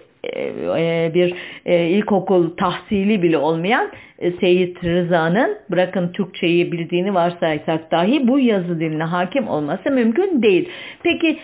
[1.15, 1.35] bir
[1.67, 8.81] e, ilkokul tahsili bile olmayan e, Seyit Rıza'nın bırakın Türkçeyi bildiğini varsaysak dahi bu yazı
[8.81, 10.69] diline hakim olması mümkün değil.
[11.03, 11.39] Peki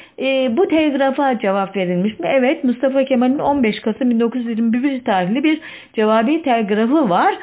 [0.56, 2.28] bu telgrafa cevap verilmiş mi?
[2.32, 5.60] Evet Mustafa Kemal'in 15 Kasım 1921 tarihli bir
[5.94, 7.34] cevabi telgrafı var.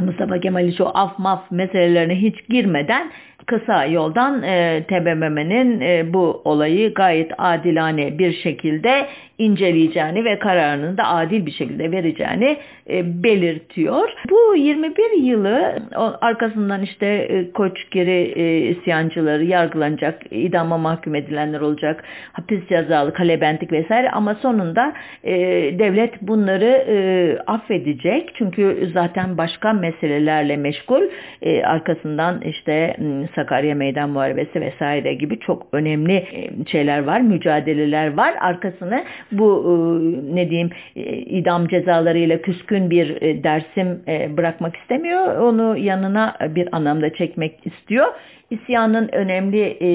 [0.00, 3.10] Mustafa Kemal şu af maf meselelerine hiç girmeden
[3.46, 9.06] kısa yoldan e, TBMM'nin e, bu olayı gayet adilane bir şekilde
[9.38, 12.56] inceleyeceğini ve kararını da adil bir şekilde vereceğini
[12.90, 14.08] e, belirtiyor.
[14.30, 15.78] Bu 21 yılı
[16.20, 24.10] arkasından işte e, Koçgiri e, isyancıları yargılanacak, idama mahkum edilenler olacak, hapis cezalı, kalebentik vesaire
[24.10, 24.92] ama sonunda
[25.78, 26.86] devlet bunları
[27.46, 28.32] affedecek.
[28.34, 31.02] Çünkü zaten başka meselelerle meşgul.
[31.64, 32.96] Arkasından işte
[33.34, 36.26] Sakarya Meydan Muharebesi vesaire gibi çok önemli
[36.66, 38.34] şeyler var, mücadeleler var.
[38.40, 44.02] Arkasını bu e, ne diyeyim e, idam cezalarıyla küskün bir dersim
[44.36, 45.38] bırakmak istemiyor.
[45.38, 48.06] Onu yanına bir anlamda çekmek istiyor.
[48.50, 49.88] İsyanın önemli e,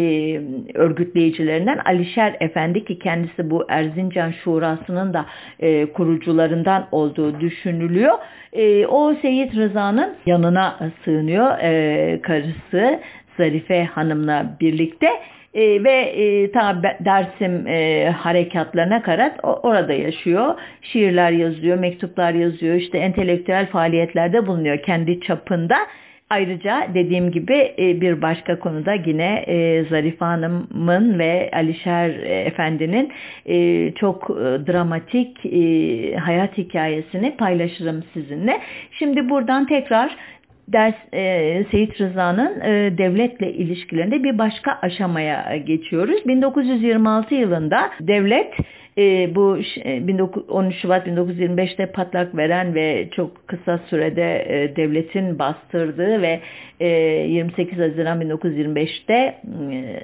[0.73, 5.25] örgütleyicilerinden Alişer Efendi ki kendisi bu Erzincan Şurası'nın da
[5.59, 8.17] e, kurucularından olduğu düşünülüyor.
[8.53, 12.99] E, o Seyit Rıza'nın yanına sığınıyor e, karısı
[13.37, 15.07] Zarife Hanım'la birlikte
[15.53, 20.55] e, ve e, ta Dersim e, harekatlarına kadar orada yaşıyor.
[20.81, 25.77] Şiirler yazıyor, mektuplar yazıyor, işte entelektüel faaliyetlerde bulunuyor kendi çapında.
[26.31, 32.09] Ayrıca dediğim gibi e, bir başka konuda yine e, Hanım'ın ve Alişer
[32.45, 33.11] Efendi'nin
[33.45, 34.29] e, çok
[34.67, 35.37] dramatik
[36.19, 38.61] hayat hikayesini paylaşırım sizinle.
[38.91, 40.15] Şimdi buradan tekrar
[40.67, 46.27] ders e, Seyit Rıza'nın e, devletle ilişkilerinde bir başka aşamaya geçiyoruz.
[46.27, 48.53] 1926 yılında devlet
[48.97, 56.21] e, bu e, 13 Şubat 1925'te patlak veren ve çok kısa sürede e, devletin bastırdığı
[56.21, 56.39] ve
[56.79, 59.13] e, 28 Haziran 1925'te
[59.71, 60.03] e,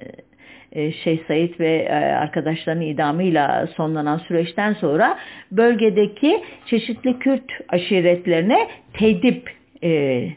[0.72, 5.18] e, Şeyh Said ve e, arkadaşlarının idamıyla sonlanan süreçten sonra
[5.52, 10.30] bölgedeki çeşitli Kürt aşiretlerine tedip e,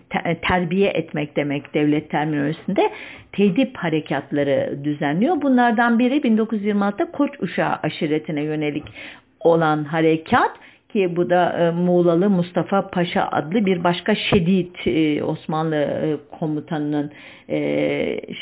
[0.42, 2.90] terbiye etmek demek devlet terminolojisinde
[3.33, 5.42] tedip harekatları düzenliyor.
[5.42, 8.85] Bunlardan biri 1926'da Koç Uşağı aşiretine yönelik
[9.40, 10.50] olan harekat
[10.92, 17.11] ki bu da e, Muğlalı Mustafa Paşa adlı bir başka şedid e, Osmanlı e, komutanının
[17.48, 17.57] e,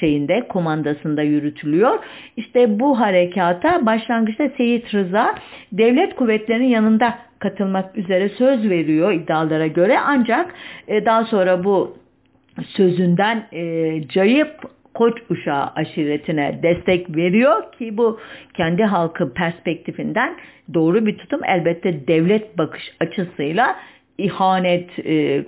[0.00, 1.98] şeyinde komandasında yürütülüyor.
[2.36, 5.34] İşte bu harekata başlangıçta Seyit Rıza
[5.72, 10.54] devlet kuvvetlerinin yanında katılmak üzere söz veriyor iddialara göre ancak
[10.88, 11.96] e, daha sonra bu
[12.76, 18.20] sözünden e, cayıp Koç uşağı aşiretine destek veriyor ki bu
[18.54, 20.36] kendi halkı perspektifinden
[20.74, 23.76] doğru bir tutum elbette devlet bakış açısıyla
[24.18, 25.44] ihanet e,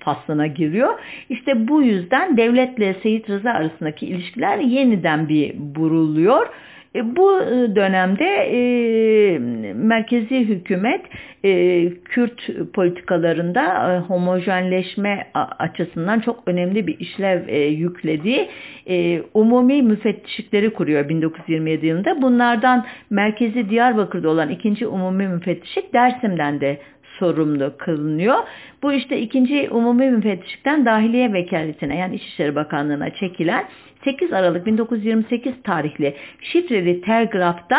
[0.00, 0.98] faslına giriyor.
[1.28, 6.46] İşte bu yüzden devletle Seyit Rıza arasındaki ilişkiler yeniden bir buruluyor.
[6.94, 9.38] E, bu e, dönemde e,
[9.74, 11.00] merkezi hükümet
[11.44, 15.26] e, Kürt politikalarında e, homojenleşme
[15.58, 18.48] açısından çok önemli bir işlev e, yüklediği
[18.86, 22.22] e, umumi müfettişlikleri kuruyor 1927 yılında.
[22.22, 26.78] Bunlardan merkezi Diyarbakır'da olan ikinci umumi müfettişlik Dersim'den de
[27.20, 28.38] sorumlu kılınıyor.
[28.82, 33.64] Bu işte ikinci umumi müfettişlikten dahiliye vekaletine yani İçişleri Bakanlığı'na çekilen
[34.04, 37.78] 8 Aralık 1928 tarihli şifreli telgrafta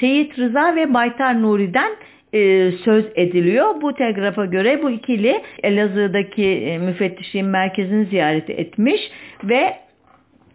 [0.00, 1.90] Seyit Rıza ve Baytar Nuri'den
[2.32, 3.82] e, söz ediliyor.
[3.82, 9.00] Bu telgrafa göre bu ikili Elazığ'daki e, müfettişliğin merkezini ziyaret etmiş
[9.44, 9.76] ve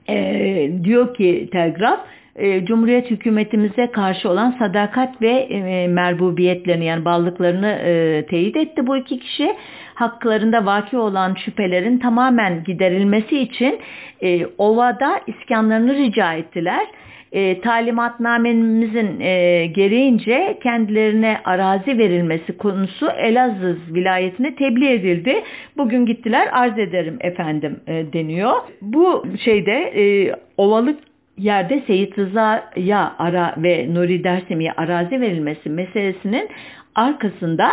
[0.10, 2.00] e, diyor ki telgraf
[2.36, 8.98] e, Cumhuriyet hükümetimize karşı olan sadakat ve e, merbubiyetlerini yani bağlılıklarını e, teyit etti bu
[8.98, 9.56] iki kişi.
[9.96, 13.80] Haklarında vaki olan şüphelerin tamamen giderilmesi için
[14.22, 16.88] e, Ova'da iskanlarını rica ettiler
[17.36, 25.44] e, talimatnamemizin e, gereğince kendilerine arazi verilmesi konusu Elazığ vilayetine tebliğ edildi.
[25.78, 28.54] Bugün gittiler arz ederim efendim e, deniyor.
[28.82, 31.00] Bu şeyde e, ovalık
[31.38, 36.50] yerde Seyit Rıza'ya ara ve Nuri Dersemi'ye arazi verilmesi meselesinin
[36.96, 37.70] arkasında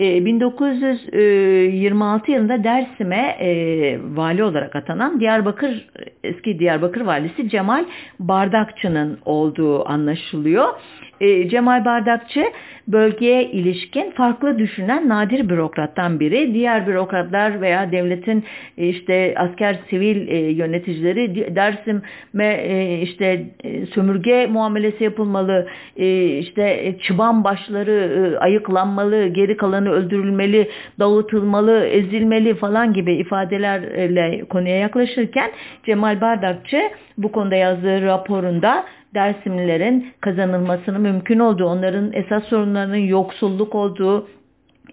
[0.00, 5.88] 1926 e, yılında Dersim'e e, vali olarak atanan Diyarbakır
[6.24, 7.84] eski Diyarbakır valisi Cemal
[8.18, 10.68] Bardakçı'nın olduğu anlaşılıyor.
[11.20, 12.44] E, Cemal Bardakçı
[12.88, 16.54] bölgeye ilişkin farklı düşünen nadir bürokrattan biri.
[16.54, 18.44] Diğer bürokratlar veya devletin
[18.78, 23.46] e, işte asker sivil e, yöneticileri Dersim'e e, işte
[23.94, 25.68] sömürge muamelesi yapılmalı,
[26.40, 35.50] işte çıban başları ayıklanmalı, geri kalanı öldürülmeli, dağıtılmalı, ezilmeli falan gibi ifadelerle konuya yaklaşırken
[35.86, 36.82] Cemal Bardakçı
[37.18, 44.28] bu konuda yazdığı raporunda Dersimlilerin kazanılmasını mümkün olduğu, onların esas sorunlarının yoksulluk olduğu,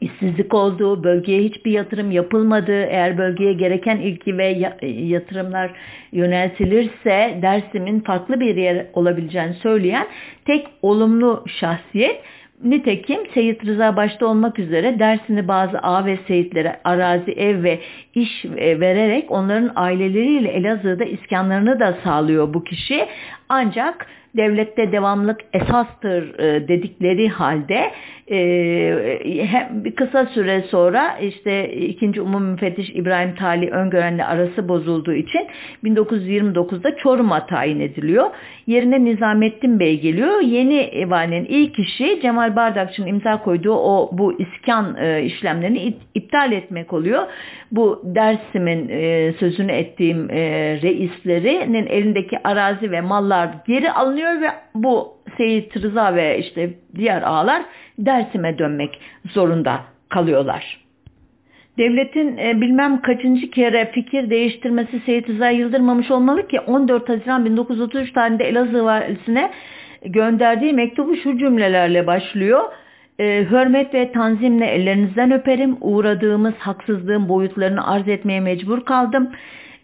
[0.02, 4.46] işsizlik olduğu, bölgeye hiçbir yatırım yapılmadığı, eğer bölgeye gereken ilgi ve
[4.88, 5.72] yatırımlar
[6.12, 10.08] yöneltilirse Dersim'in farklı bir yer olabileceğini söyleyen
[10.46, 12.22] tek olumlu şahsiyet
[12.64, 17.80] Nitekim Seyit Rıza başta olmak üzere dersini bazı ağ ve seyitlere arazi, ev ve
[18.16, 23.06] iş e, vererek onların aileleriyle Elazığ'da iskanlarını da sağlıyor bu kişi.
[23.54, 27.92] Ancak devlette devamlık esastır e, dedikleri halde
[28.32, 35.14] e, hem bir kısa süre sonra işte ikinci Umum Müfettiş İbrahim Tali Öngören'le arası bozulduğu
[35.14, 35.48] için
[35.84, 38.26] 1929'da Çorum'a tayin ediliyor.
[38.68, 40.42] Yerine Nizamettin Bey geliyor.
[40.42, 46.94] Yeni valinin ilk işi Cemal Bardakçı'nın imza koyduğu o bu iskan e, işlemlerini iptal etmek
[46.94, 47.24] oluyor.
[47.72, 48.88] Bu Dersim'in
[49.32, 56.74] sözünü ettiğim reislerinin elindeki arazi ve mallar geri alınıyor ve bu Seyit Rıza ve işte
[56.96, 57.64] diğer ağalar
[57.98, 60.84] Dersim'e dönmek zorunda kalıyorlar.
[61.78, 68.14] Devletin e, bilmem kaçıncı kere fikir değiştirmesi Seyit Rıza yıldırmamış olmalı ki 14 Haziran 1933
[68.14, 69.52] tarihinde Elazığ valisine
[70.06, 72.64] gönderdiği mektubu şu cümlelerle başlıyor.
[73.20, 75.78] E, hürmet ve tanzimle ellerinizden öperim.
[75.82, 79.32] Uğradığımız haksızlığın boyutlarını arz etmeye mecbur kaldım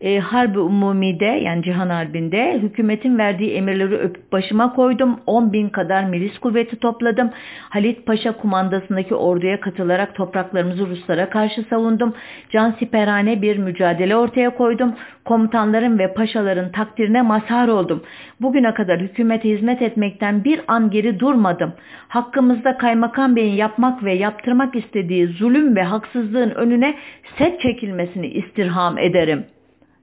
[0.02, 5.20] e, Harbi Umumi'de yani Cihan Harbi'nde hükümetin verdiği emirleri öpüp başıma koydum.
[5.26, 7.32] 10 bin kadar milis kuvveti topladım.
[7.70, 12.14] Halit Paşa kumandasındaki orduya katılarak topraklarımızı Ruslara karşı savundum.
[12.50, 14.96] Can siperhane bir mücadele ortaya koydum.
[15.26, 18.04] Komutanların ve paşaların takdirine mazhar oldum.
[18.42, 21.74] Bugüne kadar hükümete hizmet etmekten bir an geri durmadım.
[22.08, 26.96] Hakkımızda kaymakam beyin yapmak ve yaptırmak istediği zulüm ve haksızlığın önüne
[27.38, 29.59] set çekilmesini istirham ederim.''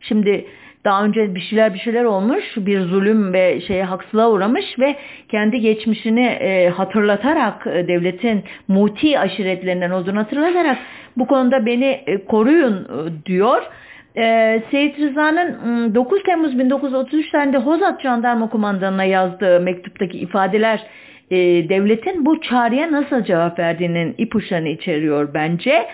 [0.08, 0.46] Şimdi
[0.86, 4.96] daha önce bir şeyler bir şeyler olmuş, bir zulüm ve şeye haksızlığa uğramış ve
[5.28, 10.78] kendi geçmişini e, hatırlatarak e, devletin muti aşiretlerinden olduğunu hatırlatarak
[11.16, 13.62] bu konuda beni e, koruyun e, diyor.
[14.16, 20.86] E, Seyit Rıza'nın 9 Temmuz 1933 tarihinde Hozat Jandarma Kumandanı'na yazdığı mektuptaki ifadeler
[21.30, 21.36] e,
[21.68, 25.86] devletin bu çağrıya nasıl cevap verdiğinin ipuçlarını içeriyor bence.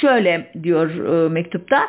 [0.00, 0.90] Şöyle diyor
[1.24, 1.88] e, mektupta.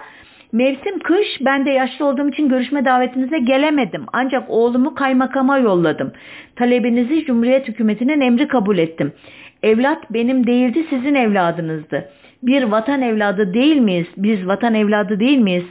[0.54, 4.06] Mevsim kış, ben de yaşlı olduğum için görüşme davetinize gelemedim.
[4.14, 6.12] Ancak oğlumu kaymakama yolladım.
[6.56, 9.14] Talebinizi Cumhuriyet hükümetinin emri kabul ettim.
[9.64, 12.10] Evlat benim değildi, sizin evladınızdı.
[12.44, 14.08] Bir vatan evladı değil miyiz?
[14.18, 15.64] Biz vatan evladı değil miyiz?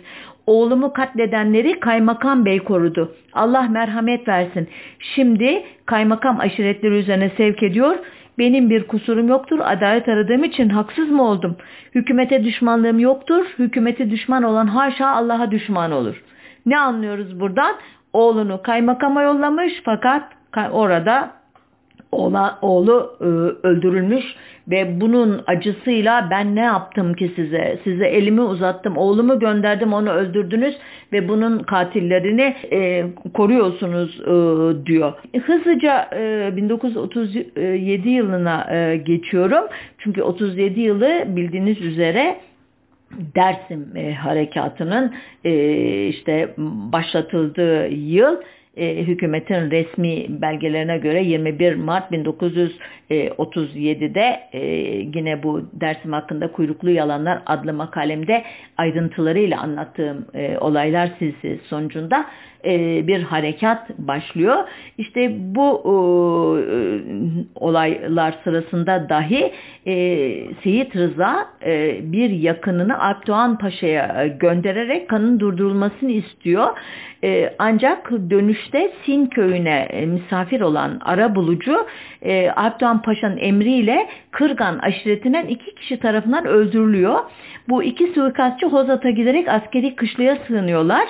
[0.47, 3.15] Oğlumu katledenleri kaymakam bey korudu.
[3.33, 4.69] Allah merhamet versin.
[4.99, 7.97] Şimdi kaymakam aşiretleri üzerine sevk ediyor
[8.39, 9.59] benim bir kusurum yoktur.
[9.63, 11.57] Adalet aradığım için haksız mı oldum?
[11.95, 13.47] Hükümete düşmanlığım yoktur.
[13.59, 16.23] Hükümete düşman olan haşa Allah'a düşman olur.
[16.67, 17.75] Ne anlıyoruz buradan?
[18.13, 20.23] Oğlunu kaymakama yollamış fakat
[20.73, 21.31] Orada
[22.13, 23.25] oğla, oğlu e,
[23.67, 24.25] öldürülmüş
[24.71, 27.79] ve bunun acısıyla ben ne yaptım ki size?
[27.85, 30.75] Size elimi uzattım, oğlumu gönderdim, onu öldürdünüz
[31.13, 35.13] ve bunun katillerini e, koruyorsunuz e, diyor.
[35.47, 39.65] Hızlıca e, 1937 yılına e, geçiyorum.
[39.99, 42.37] Çünkü 37 yılı bildiğiniz üzere
[43.35, 45.15] Dersim e, harekatının
[45.45, 46.55] e, işte
[46.93, 48.37] başlatıldığı yıl
[48.77, 54.67] e, hükümetin resmi belgelerine göre 21 Mart 1937'de e,
[55.15, 58.45] yine bu dersim hakkında kuyruklu yalanlar adlı makalemde
[58.77, 62.27] ayrıntılarıyla anlattığım e, olaylar silsilesi sonucunda
[62.65, 64.57] e, bir harekat başlıyor.
[64.99, 65.95] İşte bu e,
[67.55, 69.53] olaylar sırasında dahi
[69.87, 69.95] e,
[70.63, 71.47] Seyit Rıza
[72.03, 76.67] bir yakınını Alp Paşa'ya göndererek kanın durdurulmasını istiyor.
[77.59, 81.87] Ancak dönüşte Sin köyüne misafir olan ara bulucu
[82.23, 82.51] e,
[83.05, 87.19] Paşa'nın emriyle Kırgan aşiretinden iki kişi tarafından öldürülüyor.
[87.69, 91.09] Bu iki suikastçı Hozat'a giderek askeri kışlaya sığınıyorlar.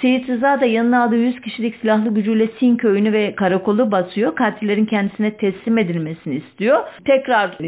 [0.00, 4.34] Seyit Rıza da yanına aldığı 100 kişilik silahlı gücüyle Sin köyünü ve karakolu basıyor.
[4.34, 6.80] Katillerin kendisine teslim edilmesini istiyor.
[7.04, 7.58] Tekrar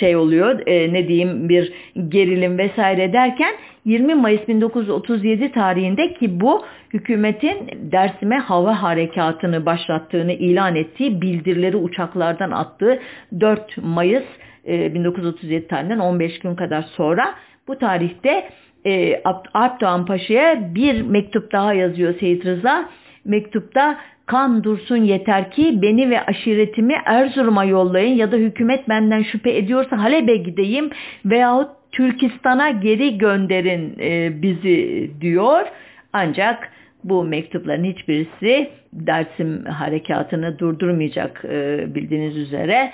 [0.00, 1.72] şey oluyor e, ne diyeyim bir
[2.08, 3.54] gerilim vesaire derken
[3.84, 7.56] 20 Mayıs 1937 tarihinde ki bu hükümetin
[7.92, 12.98] Dersim'e hava harekatını başlattığını ilan ettiği bildirileri uçaklardan attığı
[13.40, 14.24] 4 Mayıs
[14.66, 17.34] e, 1937 tarihinden 15 gün kadar sonra
[17.68, 18.48] bu tarihte
[18.86, 19.22] e,
[19.54, 22.88] Alp Doğan Paşa'ya bir mektup daha yazıyor Seyit Rıza.
[23.24, 29.56] Mektupta kan dursun yeter ki beni ve aşiretimi Erzurum'a yollayın ya da hükümet benden şüphe
[29.56, 30.90] ediyorsa Halep'e gideyim
[31.24, 35.66] veyahut Türkistan'a geri gönderin e, bizi diyor.
[36.12, 36.70] Ancak
[37.04, 42.92] bu mektupların hiçbirisi Dersim harekatını durdurmayacak e, bildiğiniz üzere.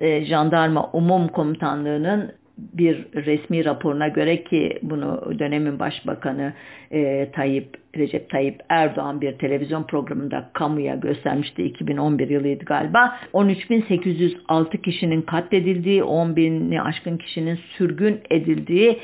[0.00, 6.52] E, Jandarma Umum Komutanlığı'nın bir resmi raporuna göre ki bunu dönemin başbakanı
[6.90, 13.16] e, Tayyip Recep Tayyip Erdoğan bir televizyon programında kamuya göstermişti 2011 yılıydı galiba.
[13.34, 18.98] 13.806 kişinin katledildiği, 10.000'i aşkın kişinin sürgün edildiği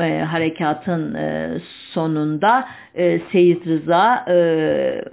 [0.00, 1.58] e, harekatın e,
[1.92, 5.04] sonunda e, Seyit Rıza e,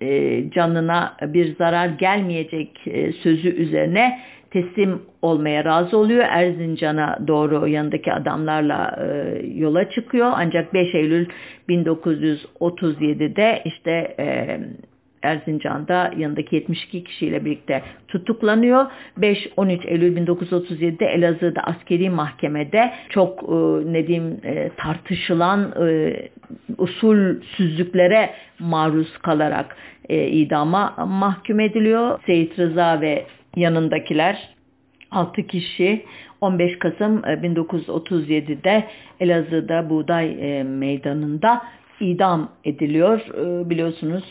[0.00, 6.24] e, canına bir zarar gelmeyecek e, sözü üzerine teslim olmaya razı oluyor.
[6.28, 9.06] Erzincan'a doğru yanındaki adamlarla e,
[9.46, 10.32] yola çıkıyor.
[10.34, 11.26] Ancak 5 Eylül
[11.68, 14.58] 1937'de işte e,
[15.22, 18.86] Erzincan'da yanındaki 72 kişiyle birlikte tutuklanıyor.
[19.20, 23.52] 5-13 Eylül 1937'de Elazığ'da askeri mahkemede çok e,
[23.92, 26.16] ne diyeyim e, tartışılan e,
[26.78, 29.76] usulsüzlüklere maruz kalarak
[30.08, 32.20] e, idama mahkum ediliyor.
[32.26, 34.53] Seyit Rıza ve yanındakiler
[35.14, 36.04] 6 kişi
[36.40, 38.84] 15 Kasım 1937'de e,
[39.20, 41.62] Elazığ'da Buğday e, Meydanı'nda
[42.00, 43.20] idam ediliyor.
[43.20, 44.24] E, biliyorsunuz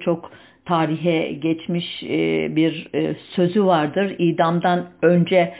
[0.00, 0.30] çok
[0.66, 2.02] tarihe geçmiş
[2.56, 2.88] bir
[3.34, 4.14] sözü vardır.
[4.18, 5.52] İdamdan önce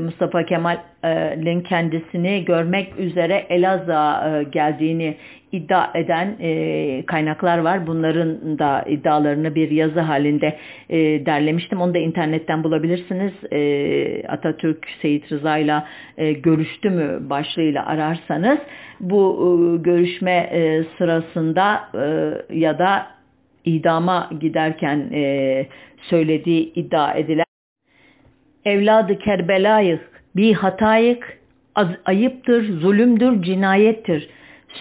[0.00, 5.16] Mustafa Kemal'in kendisini görmek üzere Elazığ'a geldiğini
[5.52, 7.86] iddia eden e, kaynaklar var.
[7.86, 10.56] Bunların da iddialarını bir yazı halinde
[10.90, 11.80] e, derlemiştim.
[11.80, 13.32] Onu da internetten bulabilirsiniz.
[13.52, 15.82] E, Atatürk Seyit Rıza ile
[16.16, 18.58] e, görüştü mü başlığıyla ararsanız
[19.00, 23.17] bu e, görüşme e, sırasında e, ya da
[23.64, 25.66] idama giderken e,
[26.02, 27.44] söylediği iddia edilen
[28.64, 30.00] evladı Kerbela'yı
[30.36, 31.38] bir hatayık
[32.04, 34.28] ayıptır, zulümdür, cinayettir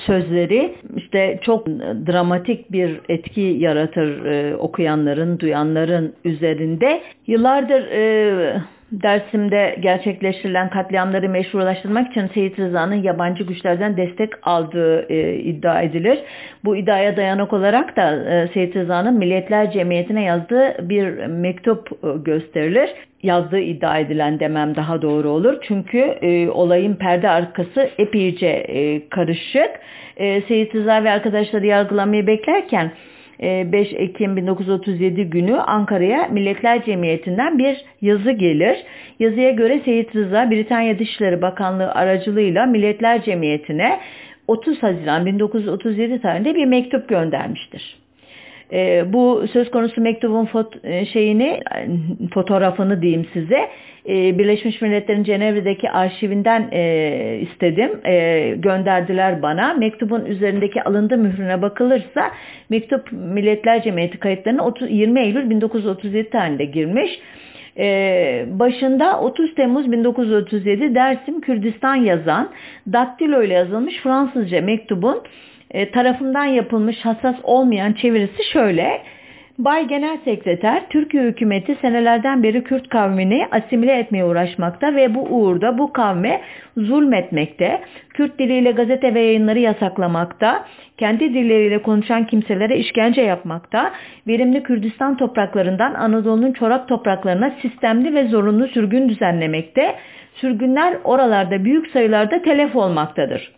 [0.05, 1.67] sözleri işte çok
[2.07, 7.01] dramatik bir etki yaratır e, okuyanların, duyanların üzerinde.
[7.27, 8.61] Yıllardır e,
[8.91, 16.19] Dersim'de gerçekleştirilen katliamları meşrulaştırmak için Seyit Rıza'nın yabancı güçlerden destek aldığı e, iddia edilir.
[16.65, 22.89] Bu iddiaya dayanak olarak da e, Seyit Rıza'nın Milletler Cemiyeti'ne yazdığı bir mektup e, gösterilir.
[23.23, 25.57] Yazdığı iddia edilen demem daha doğru olur.
[25.61, 29.71] Çünkü e, olayın perde arkası epeyce e, karışık.
[30.17, 32.91] E, Seyit Rıza ve arkadaşları yargılamayı beklerken
[33.39, 38.77] 5 e, Ekim 1937 günü Ankara'ya Milletler Cemiyeti'nden bir yazı gelir.
[39.19, 43.99] Yazıya göre Seyit Rıza Britanya Dışişleri Bakanlığı aracılığıyla Milletler Cemiyeti'ne
[44.47, 48.06] 30 Haziran 1937 tarihinde bir mektup göndermiştir.
[48.73, 51.59] E, bu söz konusu mektubun fot e, şeyini
[52.33, 53.69] fotoğrafını diyeyim size
[54.09, 57.91] e, Birleşmiş Milletler'in Cenevre'deki arşivinden e, istedim.
[58.05, 59.73] E, gönderdiler bana.
[59.73, 62.31] Mektubun üzerindeki alındı mührüne bakılırsa
[62.69, 67.19] mektup Milletler Cemiyeti kayıtlarına 30, 20 Eylül 1937 tarihinde girmiş.
[67.79, 72.49] Ee, başında 30 Temmuz 1937 Dersim Kürdistan yazan
[72.93, 75.21] daktilo ile yazılmış Fransızca mektubun
[75.71, 79.01] e, tarafından yapılmış hassas olmayan çevirisi şöyle.
[79.57, 85.77] Bay Genel Sekreter, Türkiye hükümeti senelerden beri Kürt kavmini asimile etmeye uğraşmakta ve bu uğurda
[85.77, 86.41] bu kavme
[86.77, 90.65] zulmetmekte, Kürt diliyle gazete ve yayınları yasaklamakta,
[90.97, 93.91] kendi dilleriyle konuşan kimselere işkence yapmakta,
[94.27, 99.95] verimli Kürdistan topraklarından Anadolu'nun çorak topraklarına sistemli ve zorunlu sürgün düzenlemekte,
[100.35, 103.51] sürgünler oralarda büyük sayılarda telef olmaktadır.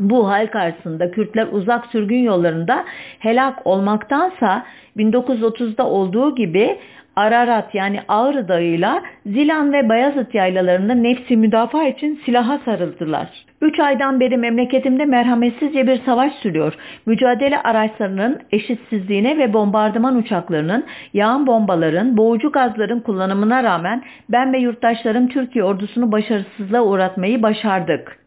[0.00, 2.84] Bu hal karşısında Kürtler uzak sürgün yollarında
[3.18, 6.78] helak olmaktansa 1930'da olduğu gibi
[7.16, 13.28] Ararat yani Ağrı Dağı'yla Zilan ve Bayazıt yaylalarında nefsi müdafaa için silaha sarıldılar.
[13.62, 16.74] Üç aydan beri memleketimde merhametsizce bir savaş sürüyor.
[17.06, 25.28] Mücadele araçlarının eşitsizliğine ve bombardıman uçaklarının, yağan bombaların, boğucu gazların kullanımına rağmen ben ve yurttaşlarım
[25.28, 28.19] Türkiye ordusunu başarısızlığa uğratmayı başardık.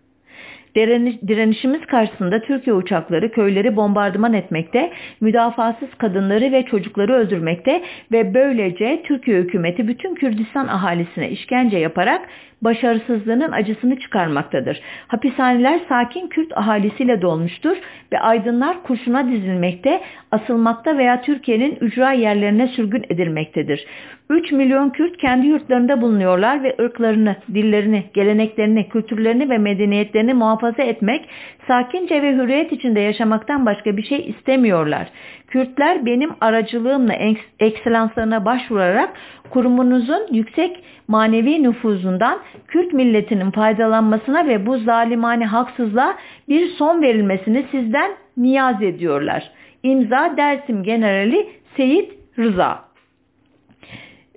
[0.76, 9.38] Direnişimiz karşısında Türkiye uçakları köyleri bombardıman etmekte, müdafasız kadınları ve çocukları öldürmekte ve böylece Türkiye
[9.38, 12.30] hükümeti bütün Kürdistan ahalisine işkence yaparak
[12.64, 14.82] başarısızlığının acısını çıkarmaktadır.
[15.07, 17.78] Hapishaneler sakin Kürt ahalisiyle dolmuştur
[18.11, 20.01] ve aydınlar kurşuna dizilmekte,
[20.32, 23.86] asılmakta veya Türkiye'nin ücra yerlerine sürgün edilmektedir.
[24.30, 31.30] 3 milyon Kürt kendi yurtlarında bulunuyorlar ve ırklarını, dillerini, geleneklerini, kültürlerini ve medeniyetlerini muhafaza etmek,
[31.68, 35.07] sakince ve hürriyet içinde yaşamaktan başka bir şey istemiyorlar.
[35.47, 37.14] Kürtler benim aracılığımla
[37.59, 39.09] ekselanslarına başvurarak
[39.54, 46.16] kurumunuzun yüksek manevi nüfuzundan Kürt milletinin faydalanmasına ve bu zalimane haksızlığa
[46.49, 49.51] bir son verilmesini sizden niyaz ediyorlar.
[49.84, 52.93] İmza Dersim Generali Seyit Rıza.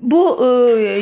[0.02, 0.46] Bu e,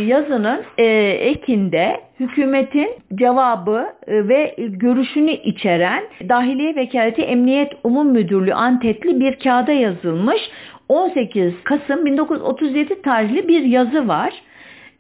[0.05, 9.21] yazının e, ekinde hükümetin cevabı e, ve görüşünü içeren Dahiliye Vekaleti Emniyet Umum Müdürlüğü antetli
[9.21, 10.41] bir kağıda yazılmış
[10.89, 14.33] 18 Kasım 1937 tarihli bir yazı var.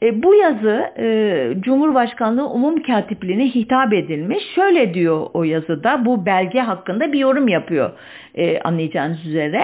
[0.02, 4.44] E, bu yazı e, Cumhurbaşkanlığı Umum Katipliğine hitap edilmiş.
[4.54, 7.90] Şöyle diyor o yazıda bu belge hakkında bir yorum yapıyor
[8.34, 9.62] e, anlayacağınız üzere.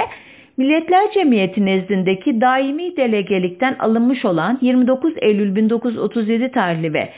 [0.56, 7.12] Milletler Cemiyeti nezdindeki daimi delegelikten alınmış olan 29 Eylül 1937 tarihli ve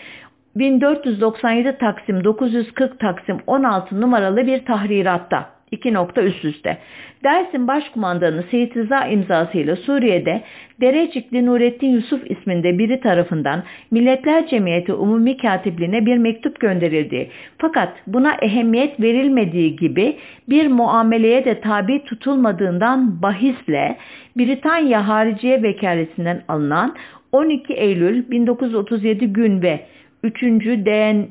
[0.57, 6.79] 1497 Taksim 940 Taksim 16 numaralı bir tahriratta iki nokta üst üste.
[7.25, 10.43] Dersim Başkumandanı Seyit Rıza imzasıyla Suriye'de
[10.81, 17.31] Derecikli Nurettin Yusuf isminde biri tarafından Milletler Cemiyeti Umumi Katipliğine bir mektup gönderildi.
[17.59, 20.16] Fakat buna ehemmiyet verilmediği gibi
[20.49, 23.97] bir muameleye de tabi tutulmadığından bahisle
[24.37, 26.95] Britanya Hariciye Vekalesinden alınan
[27.33, 29.81] 12 Eylül 1937 gün ve
[30.23, 30.43] 3.
[30.43, 31.29] D.N.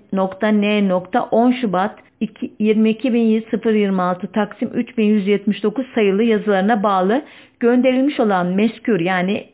[1.32, 7.22] 10 Şubat 22.026 Taksim 3179 sayılı yazılarına bağlı
[7.60, 9.46] gönderilmiş olan meskür yani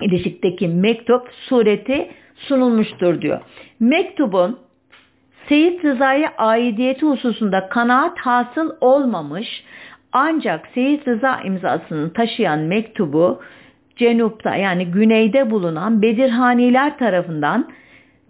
[0.00, 3.40] ilişikteki mektup sureti sunulmuştur diyor.
[3.80, 4.58] Mektubun
[5.48, 9.64] Seyit Rıza'ya aidiyeti hususunda kanaat hasıl olmamış
[10.12, 13.40] ancak Seyit Rıza imzasını taşıyan mektubu
[13.96, 17.68] Cenup'ta yani güneyde bulunan Bedirhaniler tarafından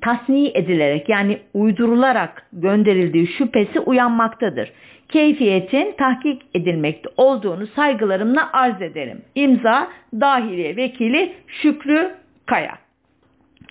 [0.00, 4.72] tasni edilerek yani uydurularak gönderildiği şüphesi uyanmaktadır.
[5.08, 9.22] Keyfiyetin tahkik edilmekte olduğunu saygılarımla arz ederim.
[9.34, 9.88] İmza
[10.20, 12.14] Dahiliye Vekili Şükrü
[12.46, 12.78] Kaya.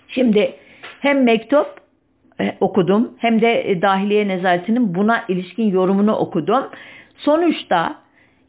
[0.08, 0.54] Şimdi
[1.00, 1.66] hem mektup
[2.40, 6.64] e, okudum hem de e, Dahiliye Nezaretinin buna ilişkin yorumunu okudum.
[7.16, 7.94] Sonuçta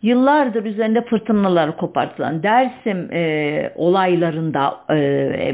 [0.02, 4.96] yıllardır üzerinde fırtınalar kopartılan Dersim e, olaylarında e,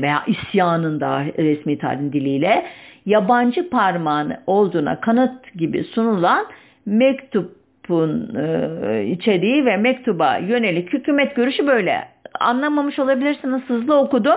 [0.02, 2.66] veya isyanında resmi tarihin diliyle
[3.06, 6.46] yabancı parmağını olduğuna kanıt gibi sunulan
[6.86, 12.08] mektubun e, içeriği ve mektuba yönelik hükümet görüşü böyle.
[12.40, 14.36] Anlamamış olabilirsiniz hızlı okudum.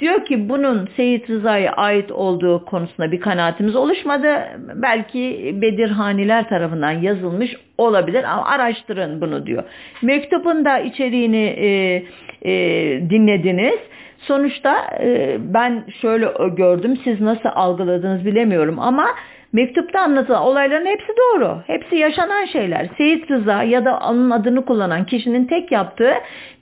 [0.00, 4.28] Diyor ki bunun Seyit Rıza'ya ait olduğu konusunda bir kanaatimiz oluşmadı.
[4.74, 9.64] Belki Bedirhaniler tarafından yazılmış olabilir ama araştırın bunu diyor.
[10.02, 11.66] Mektubun da içeriğini e,
[12.42, 12.52] e,
[13.10, 13.78] dinlediniz.
[14.18, 19.06] Sonuçta e, ben şöyle gördüm siz nasıl algıladınız bilemiyorum ama
[19.52, 21.62] Mektupta anlatılan olayların hepsi doğru.
[21.66, 22.88] Hepsi yaşanan şeyler.
[22.98, 26.12] Seyit Rıza ya da onun adını kullanan kişinin tek yaptığı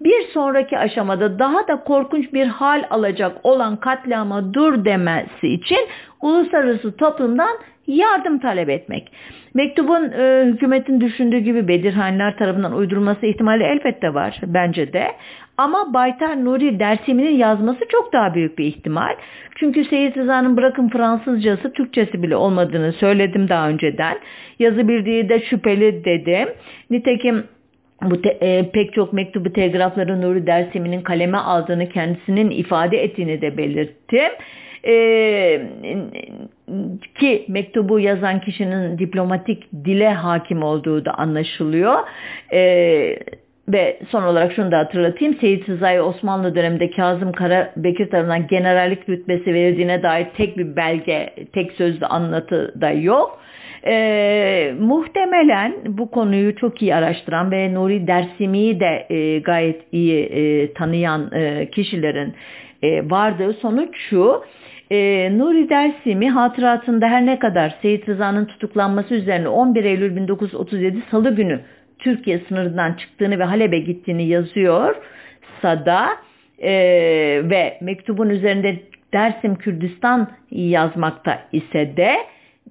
[0.00, 5.78] bir sonraki aşamada daha da korkunç bir hal alacak olan katliama dur demesi için
[6.22, 9.12] uluslararası toplumdan yardım talep etmek.
[9.54, 15.06] Mektubun e, hükümetin düşündüğü gibi Bedirhanlar tarafından uydurulması ihtimali elbette var bence de.
[15.56, 19.16] Ama Baytar Nuri Dersimi'nin yazması çok daha büyük bir ihtimal.
[19.56, 24.18] Çünkü Seyit Rıza'nın bırakın Fransızcası Türkçesi bile olmadığını söyledim daha önceden.
[24.58, 26.48] Yazı bildiği de şüpheli dedim.
[26.90, 27.44] Nitekim
[28.02, 33.56] bu te, e, pek çok mektubu telgrafları Nuri Dersimi'nin kaleme aldığını kendisinin ifade ettiğini de
[33.56, 34.32] belirttim.
[34.88, 35.62] Ee,
[37.14, 41.98] ki mektubu yazan kişinin diplomatik dile hakim olduğu da anlaşılıyor.
[42.52, 43.18] Ee,
[43.68, 45.34] ve son olarak şunu da hatırlatayım.
[45.34, 51.72] Seyit Sezai Osmanlı döneminde Kazım Karabekir tarafından generallik rütbesi verildiğine dair tek bir belge, tek
[51.72, 53.40] sözlü anlatı da yok.
[53.86, 60.72] Ee, muhtemelen bu konuyu çok iyi araştıran ve Nuri Dersimi'yi de e, gayet iyi e,
[60.72, 62.34] tanıyan e, kişilerin
[62.82, 64.42] e, vardığı sonuç şu.
[64.90, 71.34] E, Nuri Dersimi hatıratında her ne kadar Seyit Rıza'nın tutuklanması üzerine 11 Eylül 1937 Salı
[71.34, 71.60] günü
[71.98, 74.96] Türkiye sınırından çıktığını ve Halep'e gittiğini yazıyor
[75.62, 76.08] Sada
[76.58, 76.70] e,
[77.44, 78.76] ve mektubun üzerinde
[79.12, 82.16] Dersim Kürdistan yazmakta ise de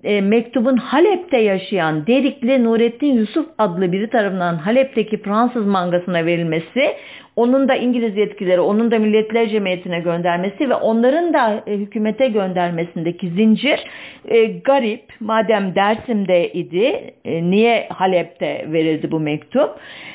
[0.03, 6.95] e, mektubun Halep'te yaşayan Derikli Nurettin Yusuf adlı biri tarafından Halep'teki Fransız mangasına verilmesi,
[7.35, 13.29] onun da İngiliz yetkileri, onun da Milletler Cemiyeti'ne göndermesi ve onların da e, hükümete göndermesindeki
[13.29, 13.79] zincir
[14.27, 15.01] e, garip.
[15.19, 19.69] Madem Dersim'de idi, e, niye Halep'te verildi bu mektup?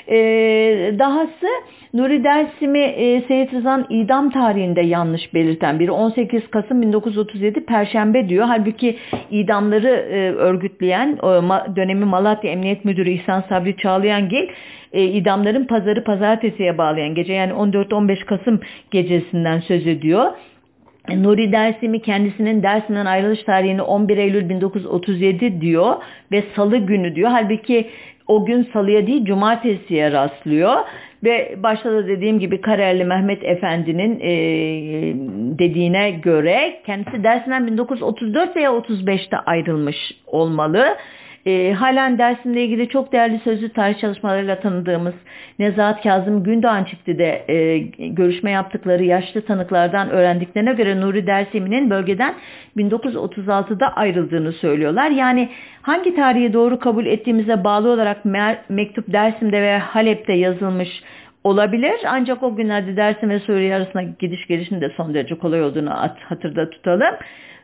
[0.09, 0.17] E,
[0.99, 1.47] dahası
[1.95, 8.47] Nuri Dersim'i e, Seyit Rıza'nın idam tarihinde yanlış belirten biri 18 Kasım 1937 Perşembe diyor.
[8.47, 8.97] Halbuki
[9.31, 14.49] idamları e, örgütleyen ma, dönemi Malatya Emniyet Müdürü İhsan Sabri Çağlayangil
[14.93, 18.61] e, idamların pazarı pazartesiye bağlayan gece yani 14-15 Kasım
[18.91, 20.33] gecesinden söz ediyor.
[21.09, 25.97] Nuri Dersimi kendisinin Dersim'den ayrılış tarihini 11 Eylül 1937 diyor
[26.33, 27.31] ve salı günü diyor.
[27.31, 27.91] Halbuki
[28.27, 30.75] o gün salıya değil cumartesiye rastlıyor.
[31.25, 34.33] Ve başta da dediğim gibi Karayeli Mehmet Efendi'nin e,
[35.59, 40.87] dediğine göre kendisi dersinden 1934 veya 35'te ayrılmış olmalı.
[41.47, 45.15] E, halen dersimle ilgili çok değerli sözlü tarih çalışmalarıyla tanıdığımız
[45.59, 47.79] Nezahat Kazım Gündoğan çifti de e,
[48.09, 52.35] görüşme yaptıkları yaşlı tanıklardan öğrendiklerine göre Nuri Dersimi'nin bölgeden
[52.77, 55.11] 1936'da ayrıldığını söylüyorlar.
[55.11, 55.49] Yani
[55.83, 58.25] hangi tarihi doğru kabul ettiğimize bağlı olarak
[58.69, 61.03] mektup Dersim'de ve Halep'te yazılmış
[61.45, 62.01] olabilir.
[62.07, 65.91] Ancak o günlerde Dersim ve Suriye arasında gidiş gelişin de son derece kolay olduğunu
[66.29, 67.15] hatırda tutalım.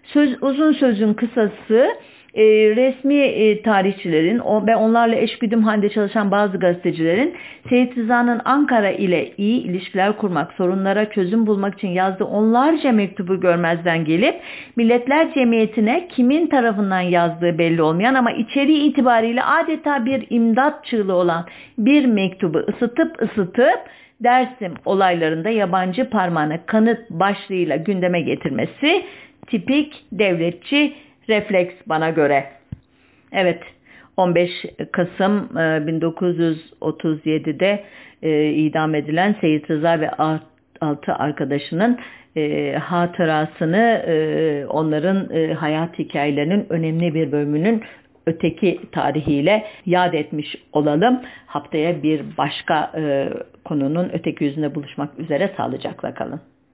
[0.04, 1.88] Söz, uzun sözün kısası
[2.36, 2.44] e,
[2.76, 7.34] resmi e, tarihçilerin ve onlarla eşgüdüm halinde çalışan bazı gazetecilerin
[7.68, 14.04] Seyit Rıza'nın Ankara ile iyi ilişkiler kurmak, sorunlara çözüm bulmak için yazdığı onlarca mektubu görmezden
[14.04, 14.34] gelip
[14.76, 21.46] Milletler Cemiyeti'ne kimin tarafından yazdığı belli olmayan ama içeriği itibariyle adeta bir imdat çığlığı olan
[21.78, 23.80] bir mektubu ısıtıp ısıtıp
[24.20, 29.02] Dersim olaylarında yabancı parmağını kanıt başlığıyla gündeme getirmesi
[29.46, 30.94] tipik devletçi
[31.28, 32.44] refleks bana göre.
[33.32, 33.62] Evet
[34.16, 34.50] 15
[34.92, 37.84] Kasım 1937'de
[38.22, 40.10] e, e, idam edilen Seyit Rıza ve
[40.80, 41.98] altı arkadaşının
[42.36, 44.02] e, hatırasını
[44.68, 47.82] onların hayat hikayelerinin önemli bir bölümünün
[48.26, 51.20] öteki tarihiyle yad etmiş olalım.
[51.46, 52.92] Haftaya bir başka
[53.64, 56.40] konunun öteki yüzünde buluşmak üzere sağlıcakla kalın.